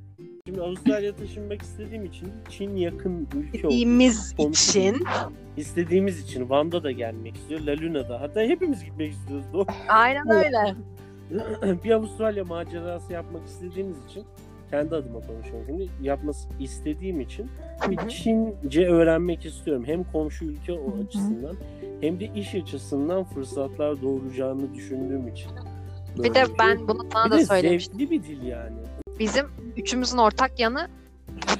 [0.48, 3.74] şimdi Avustralya taşınmak istediğim için Çin yakın ülke oldu.
[3.74, 5.04] İstediğimiz için.
[5.56, 7.60] İstediğimiz için Van'da da gelmek istiyor.
[7.60, 8.20] La Luna'da.
[8.20, 9.46] Hatta hepimiz gitmek istiyoruz.
[9.52, 9.66] doğru.
[9.88, 10.74] Aynen öyle.
[11.84, 14.24] bir Avustralya macerası yapmak istediğimiz için
[14.70, 15.88] kendi adıma konuşuyorum şimdi.
[16.02, 17.46] Yapması istediğim için
[17.90, 19.84] bir Çince öğrenmek istiyorum.
[19.86, 21.56] Hem komşu ülke o açısından
[22.00, 25.50] hem de iş açısından fırsatlar doğuracağını düşündüğüm için.
[26.16, 26.54] Bir Böyle de şey.
[26.58, 27.98] ben bunu sana bir da de söylemiştim.
[27.98, 28.76] zevkli bir dil yani.
[29.18, 30.88] Bizim üçümüzün ortak yanı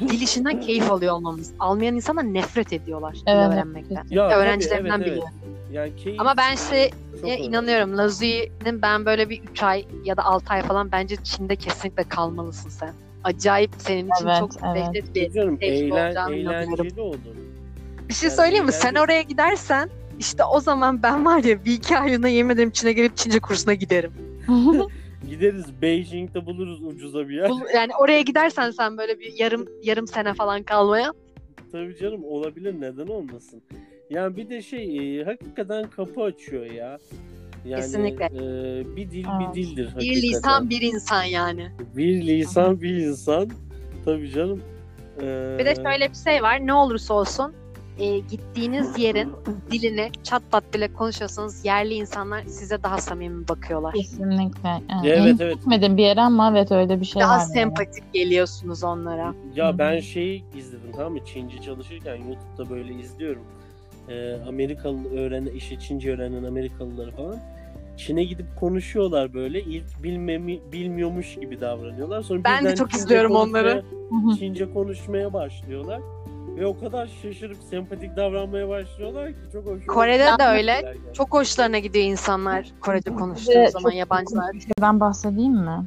[0.01, 1.53] dil işinden keyif alıyor olmamız.
[1.59, 3.53] Almayan insanlar nefret ediyorlar dil Evet.
[3.53, 4.05] öğrenmekten.
[4.11, 5.35] Ya, Öğrencilerimden tabii, evet, biliyorum.
[5.47, 5.55] evet.
[5.73, 6.91] Yani keyif Ama ben şey Ya
[7.23, 7.41] önemli.
[7.43, 7.99] inanıyorum.
[7.99, 12.69] Lazui'nin ben böyle bir 3 ay ya da 6 ay falan bence Çin'de kesinlikle kalmalısın
[12.71, 12.93] sen.
[13.25, 14.77] Acayip senin için Evet, çok evet.
[14.95, 17.17] dehşet bir tecrübe eğlen, eğlenceli olur.
[18.09, 18.73] Bir şey Yani söyleyeyim mi?
[18.73, 22.93] Sen oraya gidersen işte o zaman ben var ya bir iki aylığına yemin ederim Çin'e
[22.93, 24.13] gelip Çince kursuna giderim.
[25.31, 27.51] Gideriz Beijing'de buluruz ucuza bir yer.
[27.75, 31.13] Yani oraya gidersen sen böyle bir yarım yarım sene falan kalmaya.
[31.73, 33.63] Tabii canım olabilir neden olmasın.
[34.11, 36.99] Yani bir de şey e, hakikaten kapı açıyor ya.
[37.65, 38.25] Yani, Kesinlikle.
[38.25, 39.55] e, bir dil Evet.
[39.57, 40.23] bir dildir Bir hakikaten.
[40.23, 41.71] lisan bir insan yani.
[41.97, 43.51] Bir lisan bir insan.
[44.05, 44.63] Tabii canım.
[45.23, 46.67] E, Bir de şöyle bir şey var.
[46.67, 47.53] Ne olursa olsun
[47.99, 49.33] e, gittiğiniz yerin
[49.71, 53.95] dilini çat pat bile konuşuyorsanız yerli insanlar size daha samimi bakıyorlar.
[53.95, 54.69] Kesinlikle.
[54.69, 55.55] Yani Evet, evet.
[55.55, 57.39] gitmedim bir yere ama evet öyle bir şey Daha var.
[57.41, 57.53] yani.
[57.53, 59.35] sempatik geliyorsunuz onlara.
[59.57, 61.19] Ya ben şeyi izledim tamam mı?
[61.25, 63.43] Çince çalışırken YouTube'da böyle izliyorum.
[64.09, 67.37] Ee, Amerikalı öğrenen, işte Çince öğrenen Amerikalıları falan.
[67.97, 69.61] Çin'e gidip konuşuyorlar böyle.
[69.63, 72.23] İlk bilmemi, bilmiyormuş gibi davranıyorlar.
[72.23, 73.85] Sonra Ben de çok Çince izliyorum onları.
[74.39, 76.01] Çince konuşmaya başlıyorlar.
[76.57, 79.87] Ve o kadar şaşırıp sempatik davranmaya başlıyorlar ki çok hoş.
[79.87, 80.95] Kore'de de öyle.
[81.13, 84.53] Çok hoşlarına gidiyor insanlar Korece konuştuğu zaman çok yabancılar.
[84.53, 85.85] bir şeyden bahsedeyim mi?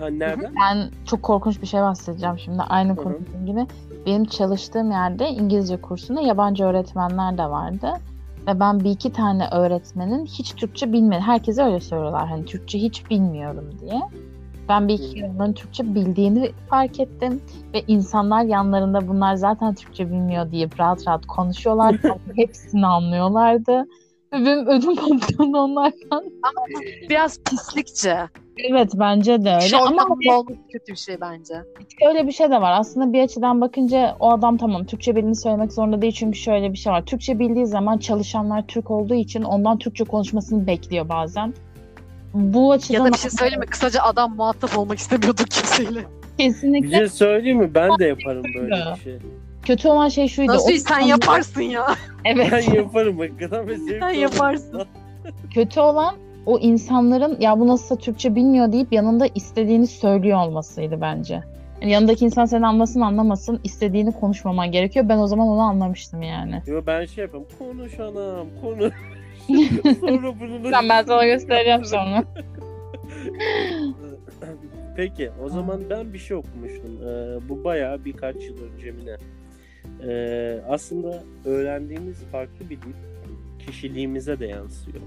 [0.00, 0.54] Ha nereden?
[0.60, 3.66] Ben çok korkunç bir şey bahsedeceğim şimdi aynı konuştuğum gibi.
[4.06, 7.88] Benim çalıştığım yerde İngilizce kursunda yabancı öğretmenler de vardı.
[8.46, 11.20] Ve ben bir iki tane öğretmenin hiç Türkçe bilmedi.
[11.20, 14.00] Herkese öyle söylüyorlar hani Türkçe hiç bilmiyorum diye.
[14.72, 17.42] Ben bir iki onların Türkçe bildiğini fark ettim.
[17.74, 21.96] Ve insanlar yanlarında bunlar zaten Türkçe bilmiyor diye rahat rahat konuşuyorlar.
[22.36, 23.86] Hepsini anlıyorlardı.
[24.32, 26.24] Benim ödüm patlıyordu onlardan.
[27.10, 28.18] Biraz pislikçe.
[28.70, 29.60] Evet bence de öyle.
[29.60, 31.54] Şu Ama olmak kötü bir şey bence.
[32.02, 32.80] Şöyle bir şey de var.
[32.80, 36.12] Aslında bir açıdan bakınca o adam tamam Türkçe bildiğini söylemek zorunda değil.
[36.12, 37.06] Çünkü şöyle bir şey var.
[37.06, 41.54] Türkçe bildiği zaman çalışanlar Türk olduğu için ondan Türkçe konuşmasını bekliyor bazen.
[42.34, 43.66] Bu açıdan Ya da bir şey söyleyeyim mi?
[43.66, 46.00] Kısaca adam muhatap olmak istemiyordu kimseyle.
[46.38, 47.74] Bir kesinlikle şey söyleyeyim mi?
[47.74, 49.18] Ben de yaparım böyle bir şey.
[49.62, 50.52] kötü olan şey şuydu.
[50.52, 51.86] Nasıl O- sen yaparsın ya?
[52.24, 52.48] Evet.
[52.52, 53.66] Ben yaparım hakikaten
[54.00, 54.82] Sen yaparsın.
[55.54, 56.14] kötü olan
[56.46, 61.42] o insanların ya bu nasılsa Türkçe bilmiyor deyip yanında istediğini söylüyor olmasıydı bence.
[61.80, 65.08] Yani yanındaki insan seni anlasın anlamasın istediğini konuşmaman gerekiyor.
[65.08, 66.62] Ben o zaman onu anlamıştım yani.
[66.66, 67.46] Yo ben şey yapayım.
[67.58, 68.94] Konuş anam konuş.
[70.00, 72.24] Sonra bunu Ben, ben sana göstereceğim sonra.
[74.96, 77.02] Peki o zaman ben bir şey okumuştum.
[77.02, 79.16] Ee, bu bayağı birkaç yıl önce mi ne?
[80.08, 82.92] Ee, aslında öğrendiğimiz farklı bir dil
[83.66, 85.00] kişiliğimize de yansıyor.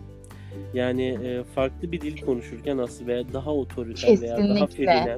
[0.74, 4.88] Yani e, farklı bir dil konuşurken aslında veya daha otoriter veya daha Kesinlikle.
[5.06, 5.18] veya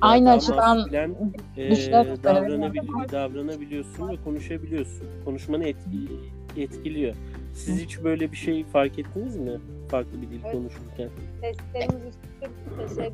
[0.00, 1.14] Aynı daha açıdan maskülen,
[1.56, 5.06] e, düşünerek davranabili- davranabiliyorsun ve konuşabiliyorsun.
[5.24, 6.08] Konuşmanı etki-
[6.56, 7.14] etkiliyor.
[7.54, 9.60] Siz hiç böyle bir şey fark ettiniz mi?
[9.90, 10.52] Farklı bir dil Evet.
[10.52, 11.08] konuşurken.
[11.40, 13.12] Seslerimiz üstünde şey.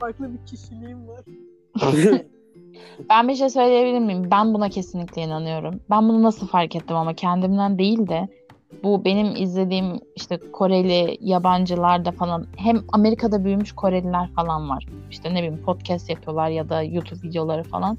[0.00, 1.20] Farklı bir kişiliğim var.
[3.10, 4.28] Ben bir şey söyleyebilir miyim?
[4.30, 5.80] Ben buna kesinlikle inanıyorum.
[5.90, 8.28] Ben bunu nasıl fark ettim ama kendimden değil de
[8.82, 14.86] bu benim izlediğim işte Koreli yabancılar da falan hem Amerika'da büyümüş Koreliler falan var.
[15.10, 17.98] İşte ne bileyim podcast yapıyorlar ya da YouTube videoları falan.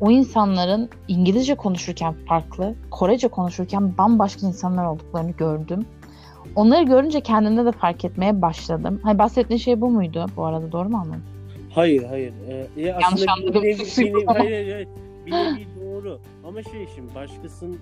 [0.00, 5.86] O insanların İngilizce konuşurken farklı, Korece konuşurken bambaşka insanlar olduklarını gördüm.
[6.56, 9.00] Onları görünce kendimde de fark etmeye başladım.
[9.02, 11.22] Hani bahsettiğin şey bu muydu bu arada doğru mu anladım?
[11.74, 12.32] Hayır hayır.
[12.48, 13.62] Ee, ya Yanlış aslında anladım.
[13.62, 14.88] bir bir nevi- hayır, hayır, hayır.
[15.26, 16.18] Bir nevi doğru.
[16.48, 17.78] Ama şey şimdi başkasının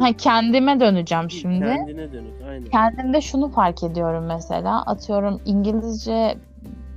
[0.00, 1.64] Ha, kendime döneceğim şimdi.
[1.64, 2.32] kendine dönük.
[2.48, 2.64] Aynen.
[2.64, 4.82] Kendimde şunu fark ediyorum mesela.
[4.82, 6.38] Atıyorum İngilizce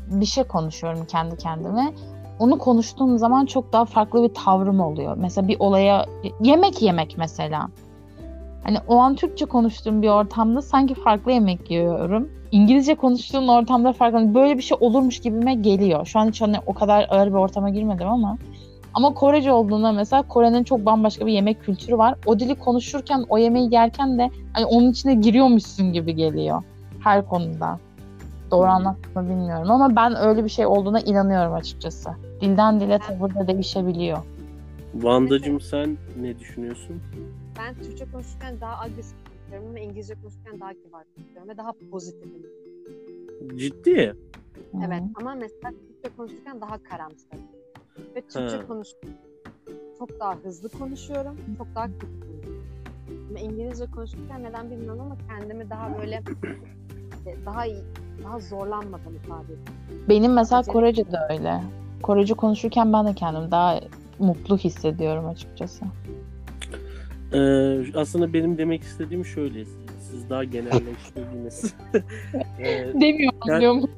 [0.07, 1.93] bir şey konuşuyorum kendi kendime.
[2.39, 5.17] Onu konuştuğum zaman çok daha farklı bir tavrım oluyor.
[5.17, 6.05] Mesela bir olaya
[6.41, 7.67] yemek yemek mesela.
[8.63, 12.29] Hani o an Türkçe konuştuğum bir ortamda sanki farklı yemek yiyorum.
[12.51, 14.17] İngilizce konuştuğum ortamda farklı.
[14.17, 16.05] Hani Böyle bir şey olurmuş gibime geliyor.
[16.05, 18.37] Şu an hiç hani o kadar ağır bir ortama girmedim ama.
[18.93, 22.15] Ama Korece olduğunda mesela Kore'nin çok bambaşka bir yemek kültürü var.
[22.25, 26.63] O dili konuşurken, o yemeği yerken de hani onun içine giriyormuşsun gibi geliyor.
[27.03, 27.79] Her konuda.
[28.51, 32.09] Doğru anlattım mı bilmiyorum ama ben öyle bir şey olduğuna inanıyorum açıkçası.
[32.41, 34.17] Dilden dile tavır da değişebiliyor.
[34.95, 37.01] Vandacım sen ne düşünüyorsun?
[37.57, 42.45] Ben Türkçe konuşurken daha agresif konuşuyorum ama İngilizce konuşurken daha kibar konuşuyorum ve daha pozitifim.
[43.57, 44.15] Ciddi.
[44.85, 45.05] Evet Hı.
[45.15, 47.43] ama mesela Türkçe konuşurken daha karamsarım.
[48.15, 48.67] Ve Türkçe Ha.
[48.67, 48.87] konuş
[49.99, 52.65] çok daha hızlı konuşuyorum, çok daha kötü konuşuyorum.
[53.29, 56.21] Ama İngilizce konuşurken neden bilmiyorum ama kendimi daha böyle
[57.45, 57.83] daha iyi,
[58.23, 59.73] daha zorlanmadan ifade ediyorum.
[60.09, 61.61] Benim mesela Korece de öyle.
[62.03, 63.79] Korece konuşurken ben de kendimi daha
[64.19, 65.85] mutlu hissediyorum açıkçası.
[67.33, 69.65] Ee, aslında benim demek istediğim şöyle.
[70.01, 71.73] Siz daha genelleştirdiniz.
[72.59, 73.89] ee, Demiyorum Ben- biliyor musun?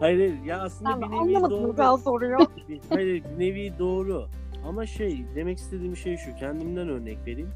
[0.00, 0.34] hayır hayır.
[0.44, 1.74] Ya aslında Ben bir nevi doğru.
[1.78, 2.40] ben soruyor.
[2.68, 4.26] Bir- Hayır bir nevi doğru.
[4.68, 6.36] Ama şey demek istediğim şey şu.
[6.36, 7.50] Kendimden örnek vereyim.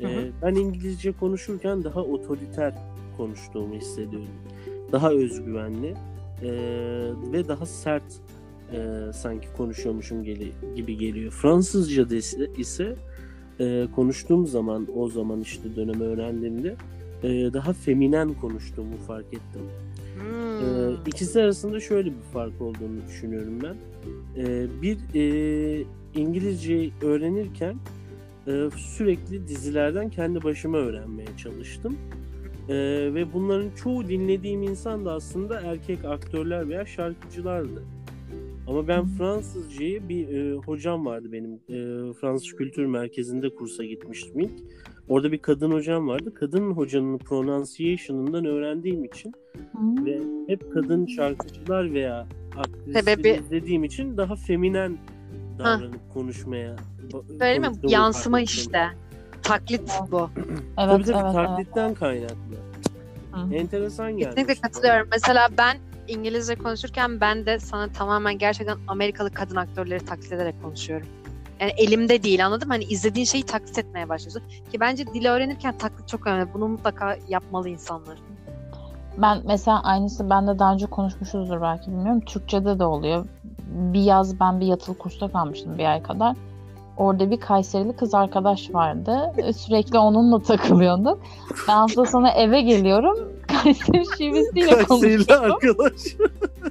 [0.00, 0.30] Ee, Hı hı.
[0.42, 2.74] ben İngilizce konuşurken daha otoriter
[3.16, 4.28] konuştuğumu hissediyorum.
[4.92, 5.94] Daha özgüvenli
[6.42, 6.50] ee,
[7.32, 8.02] ve daha sert
[8.72, 11.32] ee, sanki konuşuyormuşum geli- gibi geliyor.
[11.32, 12.96] Fransızca ise, ise
[13.60, 16.76] ee, konuştuğum zaman o zaman işte dönemi öğrendiğimde
[17.22, 19.62] ee, daha feminen konuştuğumu fark ettim.
[20.20, 20.90] Hmm.
[20.90, 23.76] Ee, ikisi arasında şöyle bir fark olduğunu düşünüyorum ben.
[24.36, 27.76] Ee, bir e, İngilizce öğrenirken
[28.46, 31.96] e, sürekli dizilerden kendi başıma öğrenmeye çalıştım.
[32.68, 32.74] Ee,
[33.14, 37.82] ve bunların çoğu dinlediğim insan da aslında erkek aktörler veya şarkıcılardı.
[38.68, 44.50] Ama ben Fransızcayı bir e, hocam vardı benim e, Fransız Kültür Merkezi'nde kursa gitmiştim ilk.
[45.08, 46.34] Orada bir kadın hocam vardı.
[46.34, 49.32] Kadın hocanın pronunciation'ından öğrendiğim için
[50.06, 54.96] ve hep kadın şarkıcılar veya aktrisleri Sebebi- izlediğim için daha feminen
[55.58, 56.76] davranıp konuşmaya
[57.40, 57.66] Öyle mi?
[57.66, 58.72] konuştuğumu Yansıma fark ettim.
[59.42, 59.54] İşte.
[59.54, 60.30] Taklit bu.
[60.36, 61.34] Evet, Tabii tabii evet, evet.
[61.34, 62.36] taklitten kaynaklı.
[63.32, 63.54] Hı.
[63.54, 64.34] Enteresan geldi.
[64.34, 65.08] Kesinlikle katılıyorum.
[65.10, 65.76] Mesela ben
[66.08, 71.06] İngilizce konuşurken ben de sana tamamen gerçekten Amerikalı kadın aktörleri taklit ederek konuşuyorum.
[71.60, 72.74] Yani elimde değil anladın mı?
[72.74, 74.42] Hani izlediğin şeyi taklit etmeye başlıyorsun.
[74.72, 76.54] Ki bence dili öğrenirken taklit çok önemli.
[76.54, 78.18] Bunu mutlaka yapmalı insanlar.
[79.18, 82.20] Ben mesela aynısı ben de daha önce konuşmuşuzdur belki bilmiyorum.
[82.20, 83.26] Türkçe'de de oluyor.
[83.66, 86.36] Bir yaz ben bir yatılı kursta kalmıştım bir ay kadar.
[86.96, 89.32] Orada bir Kayserili kız arkadaş vardı.
[89.56, 91.18] Sürekli onunla takılıyorduk.
[91.68, 93.18] Ben hafta sonu eve geliyorum.
[93.62, 95.52] Kayseri şivesiyle Kayseri'li konuşuyorum.
[95.52, 96.00] arkadaş.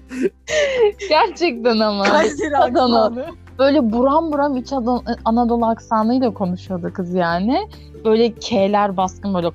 [1.09, 2.03] Gerçekten ama.
[2.03, 3.03] Kayseri Adana.
[3.05, 3.25] aksanı.
[3.59, 7.67] Böyle buram buram İç Adana- Anadolu aksanıyla konuşuyordu kız yani.
[8.05, 9.51] Böyle K'ler baskın böyle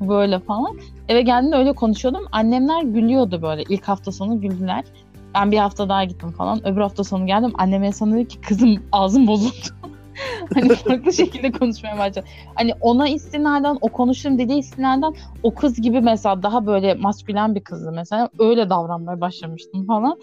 [0.00, 0.76] böyle falan.
[1.08, 2.24] Eve geldiğimde öyle konuşuyordum.
[2.32, 3.62] Annemler gülüyordu böyle.
[3.62, 4.84] İlk hafta sonu güldüler.
[5.34, 6.66] Ben bir hafta daha gittim falan.
[6.68, 7.52] Öbür hafta sonu geldim.
[7.58, 9.54] Annem en son dedi ki kızım ağzım bozuldu.
[10.54, 12.26] hani farklı şekilde konuşmaya başladı.
[12.54, 17.60] Hani ona istinaden, o konuştuğum dediği istinaden o kız gibi mesela daha böyle maskülen bir
[17.60, 18.28] kızdı mesela.
[18.38, 20.18] Öyle davranmaya başlamıştım falan.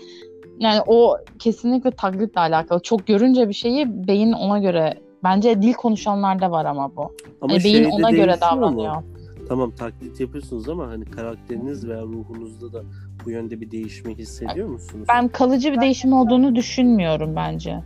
[0.60, 2.80] Yani o kesinlikle taklitle alakalı.
[2.80, 7.02] Çok görünce bir şeyi beyin ona göre bence dil konuşanlarda var ama bu.
[7.42, 9.04] Ama Hani beyin şeyde ona göre davranıyor.
[9.48, 12.84] Tamam taklit yapıyorsunuz ama hani karakteriniz veya ruhunuzda da
[13.26, 15.08] bu yönde bir değişme hissediyor musunuz?
[15.10, 17.84] Ben kalıcı bir değişim olduğunu düşünmüyorum bence.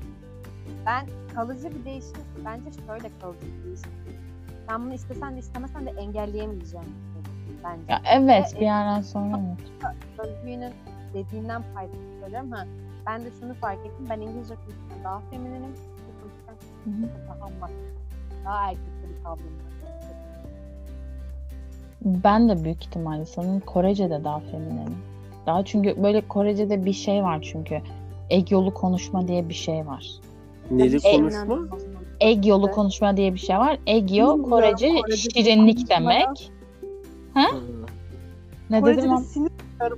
[0.86, 3.92] Ben kalıcı bir değişim, bence şöyle kalıcı bir değişim.
[4.68, 6.86] Sen bunu istesen de istemesen de engelleyemeyeceğim.
[7.64, 7.84] Bence.
[7.88, 9.90] Ya evet Ve- bir yerden sonra evet.
[10.20, 10.74] Özgü'nün
[11.14, 12.52] dediğinden payda söylüyorum.
[12.52, 12.66] Ha,
[13.06, 14.06] ben de şunu fark ettim.
[14.10, 15.76] Ben İngilizce konuşurken daha femininim.
[16.84, 17.72] Türkçe daha mas.
[18.46, 19.40] Daha erkekli bir var.
[22.02, 24.98] Ben de büyük ihtimalle sanırım Korece'de daha feminenim.
[25.46, 27.82] Daha çünkü böyle Korece'de bir şey var çünkü.
[28.30, 30.06] Egg yolu konuşma diye bir şey var.
[30.72, 31.58] Neli konuşma?
[32.20, 32.76] Egg yolu Evet.
[32.76, 33.78] konuşma diye bir şey var.
[33.88, 36.52] Egyo Korece Korece şirinlik demek.
[37.34, 37.48] Ha.
[38.70, 39.52] Ne dedim sinir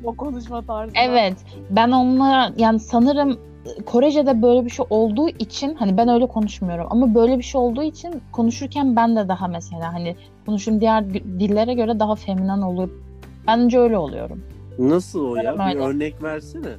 [0.04, 1.00] o konuşma tarzına.
[1.00, 1.34] Evet.
[1.70, 3.40] Ben onlara yani sanırım
[3.86, 7.84] Korece'de böyle bir şey olduğu için hani ben öyle konuşmuyorum ama böyle bir şey olduğu
[7.84, 13.04] için konuşurken ben de daha mesela hani konuşum diğer dillere göre daha feminen olup
[13.48, 14.44] bence öyle oluyorum.
[14.80, 15.56] Nasıl o ya?
[15.58, 16.70] Bir örnek versene.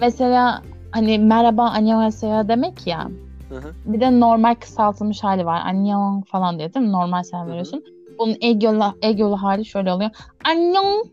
[0.00, 3.08] Mesela hani merhaba annyeonghaseyo demek ya.
[3.54, 3.72] Hı hı.
[3.84, 5.60] Bir de normal kısaltılmış hali var.
[5.66, 6.92] Annyeong falan diye değil mi?
[6.92, 7.84] Normal sen veriyorsun.
[8.18, 10.10] Bunun egg yolu, egg yolu hali şöyle oluyor.
[10.44, 11.06] Annyeong.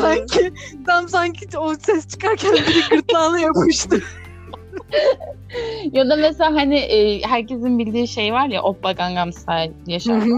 [0.00, 0.52] Sanki
[0.86, 4.02] tam sanki o ses çıkarken biri gırtlağına yapıştı.
[5.92, 10.28] ya da mesela hani e, herkesin bildiği şey var ya Oppa Gangnam Style diye şarkı.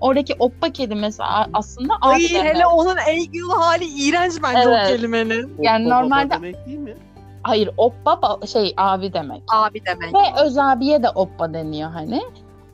[0.00, 4.86] Oradaki Oppa kelimesi aslında Ay abi hele onun Eygül hali iğrenç bence Evet.
[4.86, 5.54] o kelimenin.
[5.58, 6.94] Yani Oppa baba normalde- demek değil mi?
[7.42, 9.42] Hayır Oppa ba- şey abi demek.
[9.54, 10.14] Abi demek.
[10.14, 12.20] Ve öz abiye de Oppa deniyor hani.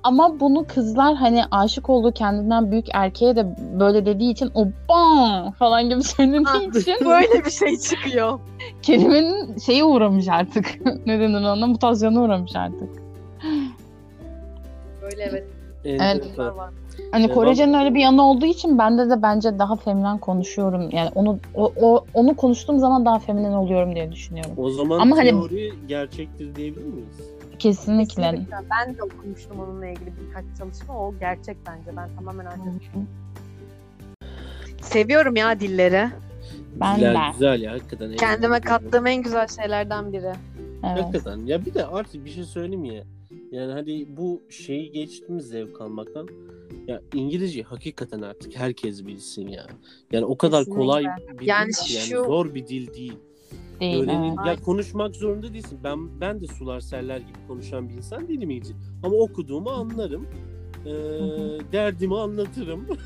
[0.03, 3.47] Ama bunu kızlar hani aşık olduğu kendinden büyük erkeğe de
[3.81, 8.39] böyle dediği için Oppa falan gibi söylediği için Böyle bir şey çıkıyor.
[8.83, 10.67] kelimenin şeyi uğramış artık.
[11.07, 11.67] ne denir ona?
[11.67, 12.91] Mutasyona uğramış artık.
[15.03, 15.45] Böyle evet.
[15.85, 16.57] Enteresan.
[16.57, 16.71] var.
[17.13, 17.29] Hani.
[17.29, 20.91] Korece'nin öyle bir yanı olduğu için bende de bence daha feminen konuşuyorum.
[20.93, 24.53] Yani onu o, o- onu konuştuğum zaman daha feminen oluyorum diye düşünüyorum.
[24.57, 27.17] O zaman Ama hani- teori gerçektir diyebilir miyiz?
[27.59, 28.23] Kesinlikle.
[28.23, 28.57] Kesinlikle.
[28.71, 30.99] Ben de okumuştum onunla ilgili birkaç çalışma.
[31.07, 31.97] O gerçek bence.
[31.97, 32.63] Ben tamamen artık
[34.81, 36.09] seviyorum ya dilleri.
[36.81, 37.19] Ben güzel, de.
[37.33, 38.17] güzel ya hakikaten.
[38.17, 40.33] Kendime kattığım en güzel şeylerden biri.
[40.93, 41.05] Evet.
[41.05, 41.47] Hakikaten.
[41.47, 43.03] Ya bir de artık bir şey söyleyeyim ya.
[43.53, 46.29] Yani hani bu şeyi geçtiğimiz zevk almaktan.
[46.87, 49.67] Ya İngilizce hakikaten artık herkes bilsin ya.
[50.13, 50.81] Yani o kadar Kesinlikle.
[50.83, 51.05] kolay
[51.41, 53.17] bir Yani dil yani şu- zor bir dil değil.
[53.81, 54.03] Değil.
[54.05, 54.47] Öğrenin, evet.
[54.47, 55.79] ya konuşmak zorunda değilsin.
[55.85, 58.75] Ben ben de sular seller gibi konuşan bir insan değilim İngilizce.
[59.05, 60.27] Ama okuduğumu anlarım.
[60.87, 60.91] Ee,
[61.73, 62.87] derdimi anlatırım.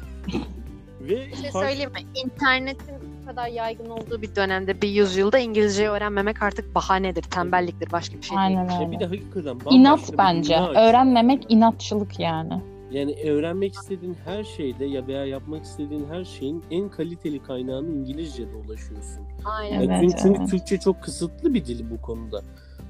[1.00, 1.98] Ve Bir şey fark- söyleyeyim mi?
[2.24, 8.16] İnternetin bu kadar yaygın olduğu bir dönemde bir yüzyılda İngilizceyi öğrenmemek artık bahanedir, tembelliktir, başka
[8.16, 8.40] bir şey değil.
[8.58, 8.90] Aynen Ya öyle.
[8.92, 10.48] bir de hakikaten İnat bir bence.
[10.54, 12.60] dünya Öğrenmemek inatçılık yani.
[12.90, 18.56] Yani öğrenmek istediğin her şeyde ya veya yapmak istediğin her şeyin en kaliteli kaynağını İngilizce'de
[18.56, 19.22] ulaşıyorsun.
[19.44, 19.80] Aynen.
[19.80, 20.50] Yani Evet, çünkü, evet.
[20.50, 22.42] Türkçe çok kısıtlı bir dil bu konuda.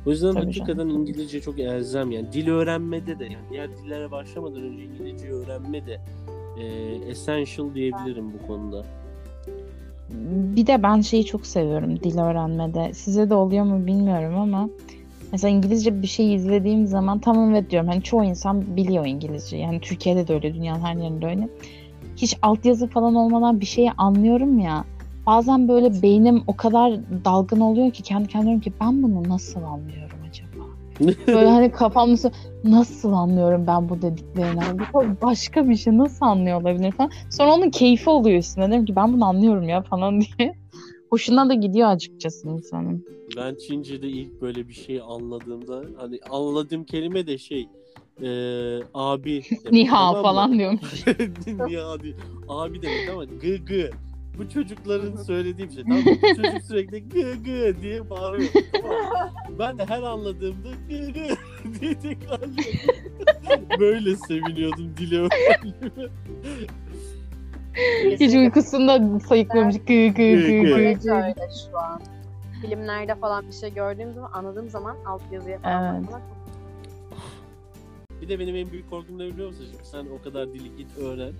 [0.06, 1.00] O yüzden Tabii hakikaten canım.
[1.00, 6.00] İngilizce çok elzem yani dil öğrenmede de yani diğer dillere başlamadan önce İngilizce öğrenme de
[6.60, 6.64] e,
[7.10, 8.84] essential diyebilirim bu konuda.
[10.56, 12.94] Bir de ben şeyi çok seviyorum dil öğrenmede.
[12.94, 14.68] Size de oluyor mu bilmiyorum ama
[15.32, 17.88] mesela İngilizce bir şey izlediğim zaman tamam evet diyorum.
[17.88, 19.56] Hani çoğu insan biliyor İngilizce.
[19.56, 21.48] Yani Türkiye'de de öyle, dünyanın her yerinde öyle.
[22.16, 24.84] Hiç altyazı falan olmadan bir şeyi anlıyorum ya.
[25.26, 26.92] Bazen böyle beynim o kadar
[27.24, 30.64] dalgın oluyor ki kendi kendime diyorum ki ben bunu nasıl anlıyorum acaba?
[31.26, 32.32] Böyle hani kafamda so-
[32.64, 34.60] nasıl anlıyorum ben bu dediklerini?
[34.94, 37.10] Bu başka bir şey nasıl anlıyor olabilir falan.
[37.30, 38.68] Sonra onun keyfi oluyor üstüne.
[38.68, 40.54] Diyorum ki ben bunu anlıyorum ya falan diye.
[41.10, 43.06] Hoşuna da gidiyor açıkçası insanın.
[43.36, 47.68] Ben Çince'de ilk böyle bir şey anladığımda hani anladığım kelime de şey
[48.22, 48.28] e,
[48.94, 50.22] abi demek, Niha tamam mı?
[50.22, 51.06] falan diyormuş.
[51.46, 52.16] Niha değil.
[52.48, 53.90] Abi demek ama gı gı.
[54.38, 55.82] bu çocukların söylediği bir şey.
[55.82, 56.04] Tamam mı?
[56.22, 58.50] Bu çocuk sürekli gı gı diye bağırıyor.
[58.72, 59.30] Tamam?
[59.58, 61.26] Ben de her anladığımda gı gı
[61.80, 62.96] diye tekrarlıyorum.
[63.80, 66.08] Böyle seviniyordum dili öğrendiğime.
[68.20, 69.74] Hiç uykusunda sayıklıyormuş.
[69.76, 70.74] Gı gı gı gı.
[70.74, 70.98] Öyle
[71.70, 72.00] şu an.
[72.62, 76.04] Filmlerde falan bir şey gördüğüm zaman anladığım zaman alt yazıya falan Evet.
[76.06, 76.22] bakmak
[78.22, 79.64] Bir de benim en büyük korkum ne biliyor musun?
[79.70, 81.32] Şimdi sen o kadar dili git öğren.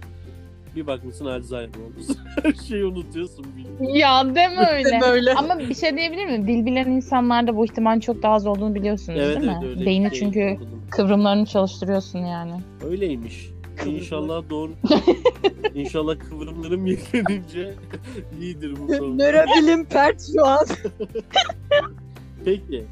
[0.76, 2.06] Bir bakmışsın Alzheimer olmuş.
[2.42, 3.44] Her şeyi unutuyorsun.
[3.56, 3.94] bilmiyorum.
[3.96, 5.00] Ya deme öyle.
[5.00, 5.34] Böyle.
[5.34, 6.46] Ama bir şey diyebilir miyim?
[6.46, 9.68] Dil bilen insanlarda bu ihtimalin çok daha az olduğunu biliyorsunuz Evet değil evet mi?
[9.68, 9.86] öyle.
[9.86, 10.82] Beyni Şey çünkü okudum.
[10.90, 12.52] kıvrımlarını çalıştırıyorsun yani.
[12.90, 13.50] Öyleymiş.
[13.86, 14.70] İnşallah doğru.
[15.74, 17.74] İnşallah kıvrımlarım yenilenince
[18.41, 19.18] iyidir bu sorun.
[19.18, 20.66] Nörobilim pert şu an.
[22.45, 22.84] Peki.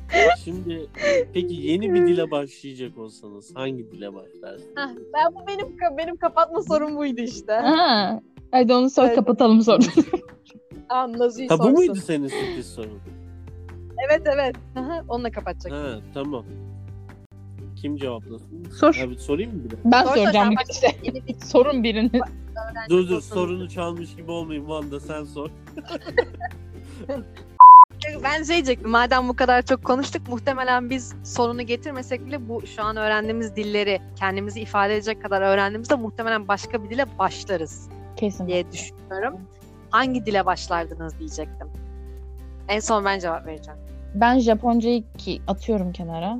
[0.45, 0.87] Şimdi
[1.35, 4.73] peki yeni bir dile başlayacak olsanız hangi dile başlarsınız?
[5.15, 5.67] Ben bu benim
[5.99, 7.53] benim kapatma sorum buydu işte.
[7.53, 8.21] Ha.
[8.51, 9.15] Hadi onu sor Evet.
[9.15, 9.85] kapatalım sonra.
[10.89, 11.79] Anlazi'yi Ha bu sorsun.
[11.79, 12.99] muydu senin sürpriz sorun?
[14.09, 14.57] Evet evet.
[14.77, 15.73] Aha, Onunla kapatacak.
[15.73, 16.45] Ha tamam.
[17.83, 18.64] Kim cevaplasın?
[18.81, 18.97] Sor.
[19.07, 19.74] Abi sorayım mı bir de?
[19.85, 20.95] Ben Sor, soracağım sor, bir işte.
[21.47, 22.20] Sorun birini.
[22.89, 25.51] Dur dur sorunu çalmış gibi olmayayım Vanda sen sor.
[28.22, 28.91] Ben şey diyecektim.
[28.91, 34.01] Madem bu kadar çok konuştuk muhtemelen biz sorunu getirmesek bile bu şu an öğrendiğimiz dilleri
[34.16, 38.47] kendimizi ifade edecek kadar öğrendiğimizde muhtemelen başka bir dile başlarız Kesin.
[38.47, 39.41] diye düşünüyorum.
[39.91, 41.68] Hangi dile başlardınız diyecektim.
[42.68, 43.81] En son ben cevap vereceğim.
[44.14, 46.39] Ben Japoncayı ki atıyorum kenara.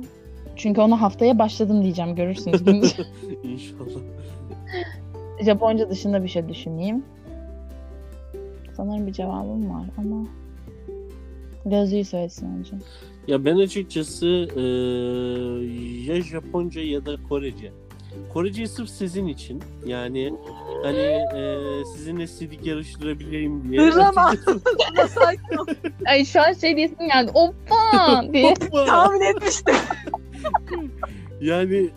[0.59, 2.61] Çünkü onu haftaya başladım diyeceğim görürsünüz.
[3.43, 4.01] İnşallah.
[5.45, 7.03] Japonca dışında bir şey düşüneyim.
[8.77, 10.25] Sanırım bir cevabım var ama
[11.65, 12.71] Gözlüğü söylesin önce.
[13.27, 17.71] Ya ben açıkçası eee, ya Japonca ya da Korece.
[18.33, 20.33] Koreceyi sırf sizin için yani
[20.83, 23.81] hani eee, sizinle sidik yarıştırabileyim diye.
[23.81, 24.33] Hırlama.
[26.05, 27.31] Ay şu an şey diyesin geldi.
[27.33, 28.53] Oppa diye.
[28.87, 29.75] Tahmin etmiştim.
[31.41, 31.89] Yani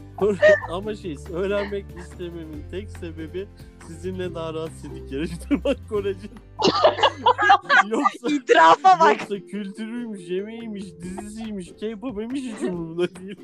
[0.71, 3.47] ama şey öğrenmek istememin tek sebebi
[3.87, 6.19] sizinle daha rahat sidik yarıştırmak Korece.
[7.91, 9.21] yoksa İtirafa bak.
[9.21, 13.37] yoksa kültürüymüş, yemeğiymiş, dizisiymiş, K-pop'uymuş hiç umurumda değil.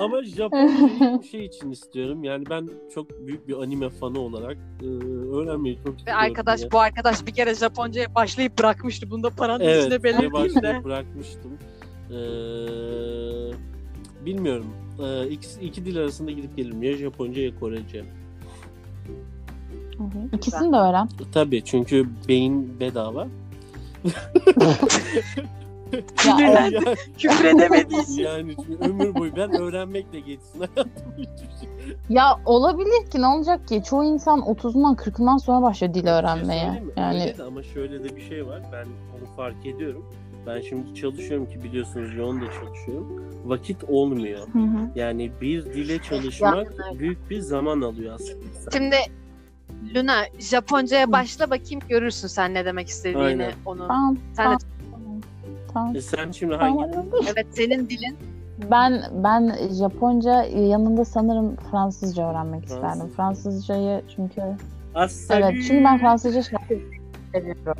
[0.00, 2.24] Ama Japoncayı şey için istiyorum.
[2.24, 4.86] Yani ben çok büyük bir anime fanı olarak e,
[5.36, 6.22] öğrenmeyi çok Ve istiyorum.
[6.24, 6.70] arkadaş ya.
[6.72, 9.10] bu arkadaş bir kere Japonca'ya başlayıp bırakmıştı.
[9.10, 10.34] Bunu da parantez Evet, belirteyim de.
[10.34, 11.58] başlayıp bırakmıştım.
[12.10, 12.14] Ee,
[14.26, 14.66] bilmiyorum.
[15.02, 16.82] Ee, ikisi, iki dil arasında gidip gelirim.
[16.82, 18.04] Ya Japonca ya Korece.
[20.32, 21.08] İkisini de öğren.
[21.34, 23.26] Tabii çünkü beyin bedava.
[25.92, 28.22] Ya, Sinirlen- yani, Küfür edemediği için.
[28.22, 31.26] yani ömür boyu ben öğrenmekle geçsin hayatım şey.
[32.08, 33.82] ya olabilir ki ne olacak ki?
[33.84, 36.70] Çoğu insan 30'undan 40'ından sonra başlıyor dil şey öğrenmeye.
[36.70, 36.82] mi?
[36.96, 38.62] Yani Öyle de ama şöyle de bir şey var.
[38.72, 40.04] Ben onu fark ediyorum.
[40.46, 43.24] Ben şimdi çalışıyorum ki biliyorsunuz yoğun da çalışıyorum.
[43.44, 44.48] Vakit olmuyor.
[44.52, 44.90] Hı hı.
[44.94, 46.66] Yani bir dile çalışmak
[46.98, 48.70] büyük bir zaman alıyor aslında.
[48.72, 48.96] Şimdi
[49.94, 53.52] Luna Japonca'ya başla bakayım görürsün sen ne demek istediğini Aynen.
[53.66, 53.78] onu.
[53.88, 54.16] Tamam.
[54.36, 54.56] Sen de
[54.92, 55.20] Tamam.
[55.74, 55.96] Tamam.
[55.96, 57.06] E sen şimdi hangi Tamam.
[57.32, 58.16] evet senin dilin
[58.70, 62.76] Ben ben Japonca yanında sanırım Fransızca öğrenmek Fransız.
[62.76, 63.14] isterdim.
[63.16, 64.42] Fransızcayı çünkü
[64.94, 65.42] Asali.
[65.44, 66.78] evet çünkü ben Fransızca şarkı
[67.32, 67.74] seviyorum.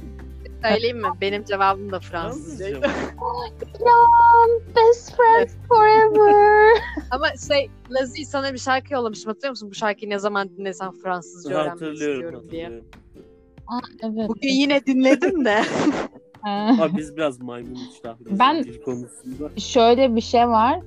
[0.68, 1.08] Söyleyeyim mi?
[1.20, 2.78] Benim cevabım da Fransızca.
[2.80, 2.86] Mı?
[4.76, 6.76] Best friends forever.
[7.10, 9.70] Ama şey Lazi sana bir şarkı yollamıştım hatırlıyor musun?
[9.70, 12.64] Bu şarkıyı ne zaman dinlesem Fransızca öğrenmek Hatırlıyorum, istiyorum diye.
[13.66, 14.18] hatırlıyorum.
[14.18, 14.28] evet.
[14.28, 15.62] Bugün yine dinledim de.
[16.82, 19.50] Abi biz biraz maymun iştahlıyız Ben- dil konusunda.
[19.60, 20.80] Şöyle bir şey var.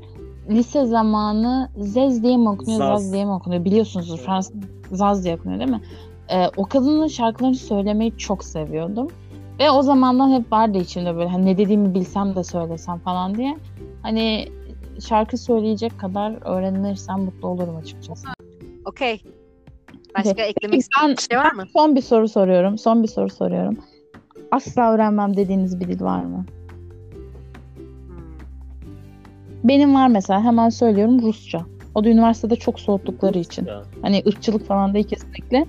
[0.50, 3.02] Lise zamanı Zez diye mi okunuyor, Zaz.
[3.04, 3.66] Zaz, diye mi okunuyor?
[3.66, 4.26] Biliyorsunuzdur Evet.
[4.26, 4.54] Fransız
[4.92, 5.82] Zaz diye okunuyor değil mi?
[6.30, 9.08] Ee, o kadının şarkılarını söylemeyi çok seviyordum.
[9.60, 13.58] Ve o zamandan hep vardı içimde böyle hani ne dediğimi bilsem de söylesem falan diye.
[14.02, 14.48] Hani
[15.08, 18.28] şarkı söyleyecek kadar öğrenirsem mutlu olurum açıkçası.
[18.86, 19.22] Okey.
[20.18, 21.64] Başka eklemek Ben istediğin bir şey var mı?
[21.74, 22.78] son bir soru soruyorum.
[22.78, 23.78] Son bir soru soruyorum.
[24.52, 26.46] Asla öğrenmem dediğiniz bir dil var mı?
[28.08, 28.16] Hmm.
[29.64, 31.62] Benim var mesela hemen söylüyorum Rusça.
[31.96, 33.66] O da üniversitede çok soğuttukları için.
[33.66, 35.66] Ya, Hani ırkçılık falan değil kesinlikle.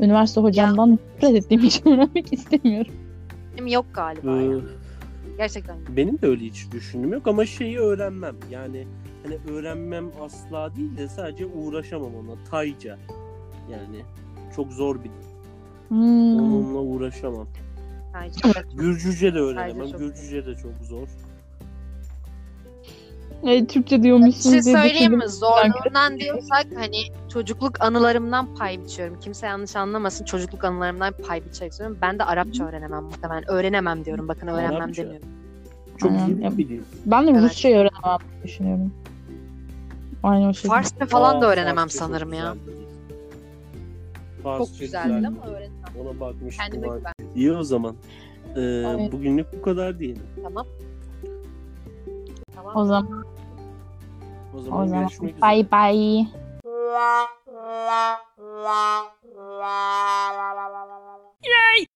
[0.00, 2.92] Üniversite hocamdan nefret ettiğim için öğrenmek istemiyorum.
[3.66, 4.58] Yok galiba e, ya.
[5.36, 5.88] Gerçekten yok.
[5.96, 8.36] benim de öyle hiç düşünüm yok ama şeyi öğrenmem.
[8.50, 8.86] Yani
[9.22, 12.44] hani öğrenmem asla değil de sadece uğraşamam ona.
[12.50, 12.98] Tayca.
[13.70, 14.04] Yani
[14.56, 15.30] çok zor bir dil.
[15.88, 16.36] Hmm.
[16.36, 17.46] Onunla uğraşamam.
[18.14, 18.40] Bence.
[18.74, 19.98] Gürcüce de öğrenemem.
[19.98, 21.08] Gürcüce de çok zor.
[23.42, 25.28] E, Türkçe Bir diyormuşsun şey diye söyleyeyim mi?
[25.28, 27.02] Zorluğundan diyorsak hani
[27.32, 29.20] çocukluk anılarımdan pay biçiyorum.
[29.20, 30.24] Kimse yanlış anlamasın.
[30.24, 31.98] Çocukluk anılarımdan pay biçerek söylüyorum.
[32.02, 33.50] Ben de Arapça öğrenemem muhtemelen.
[33.50, 34.28] Öğrenemem diyorum.
[34.28, 35.02] Bakın öğrenmem Arapça.
[35.02, 35.28] demiyorum.
[35.98, 36.50] Çok Aynen.
[36.50, 36.80] iyi bir dil.
[37.06, 37.42] Ben de Evet.
[37.42, 38.92] Rusçayı öğrenemem düşünüyorum.
[40.22, 40.72] Aynı o şekilde.
[40.72, 42.54] Farsça falan da Aa, öğrenemem Farsça sanırım ya.
[44.42, 45.26] Farsça Çok güzeldi güzel.
[45.26, 45.80] ama öğrenemem.
[46.00, 46.64] Ona bakmıştım.
[46.70, 47.12] Kendime güven.
[47.34, 47.94] İyi o zaman.
[48.56, 49.12] Ee, Evet.
[49.12, 50.22] Bugünlük bu kadar diyelim.
[50.42, 50.66] Tamam.
[52.54, 52.72] Tamam.
[52.76, 53.24] O zaman,
[54.54, 55.50] O zaman, o zaman görüşmek üzere.
[55.50, 56.39] bye bye.
[61.42, 61.89] イエイ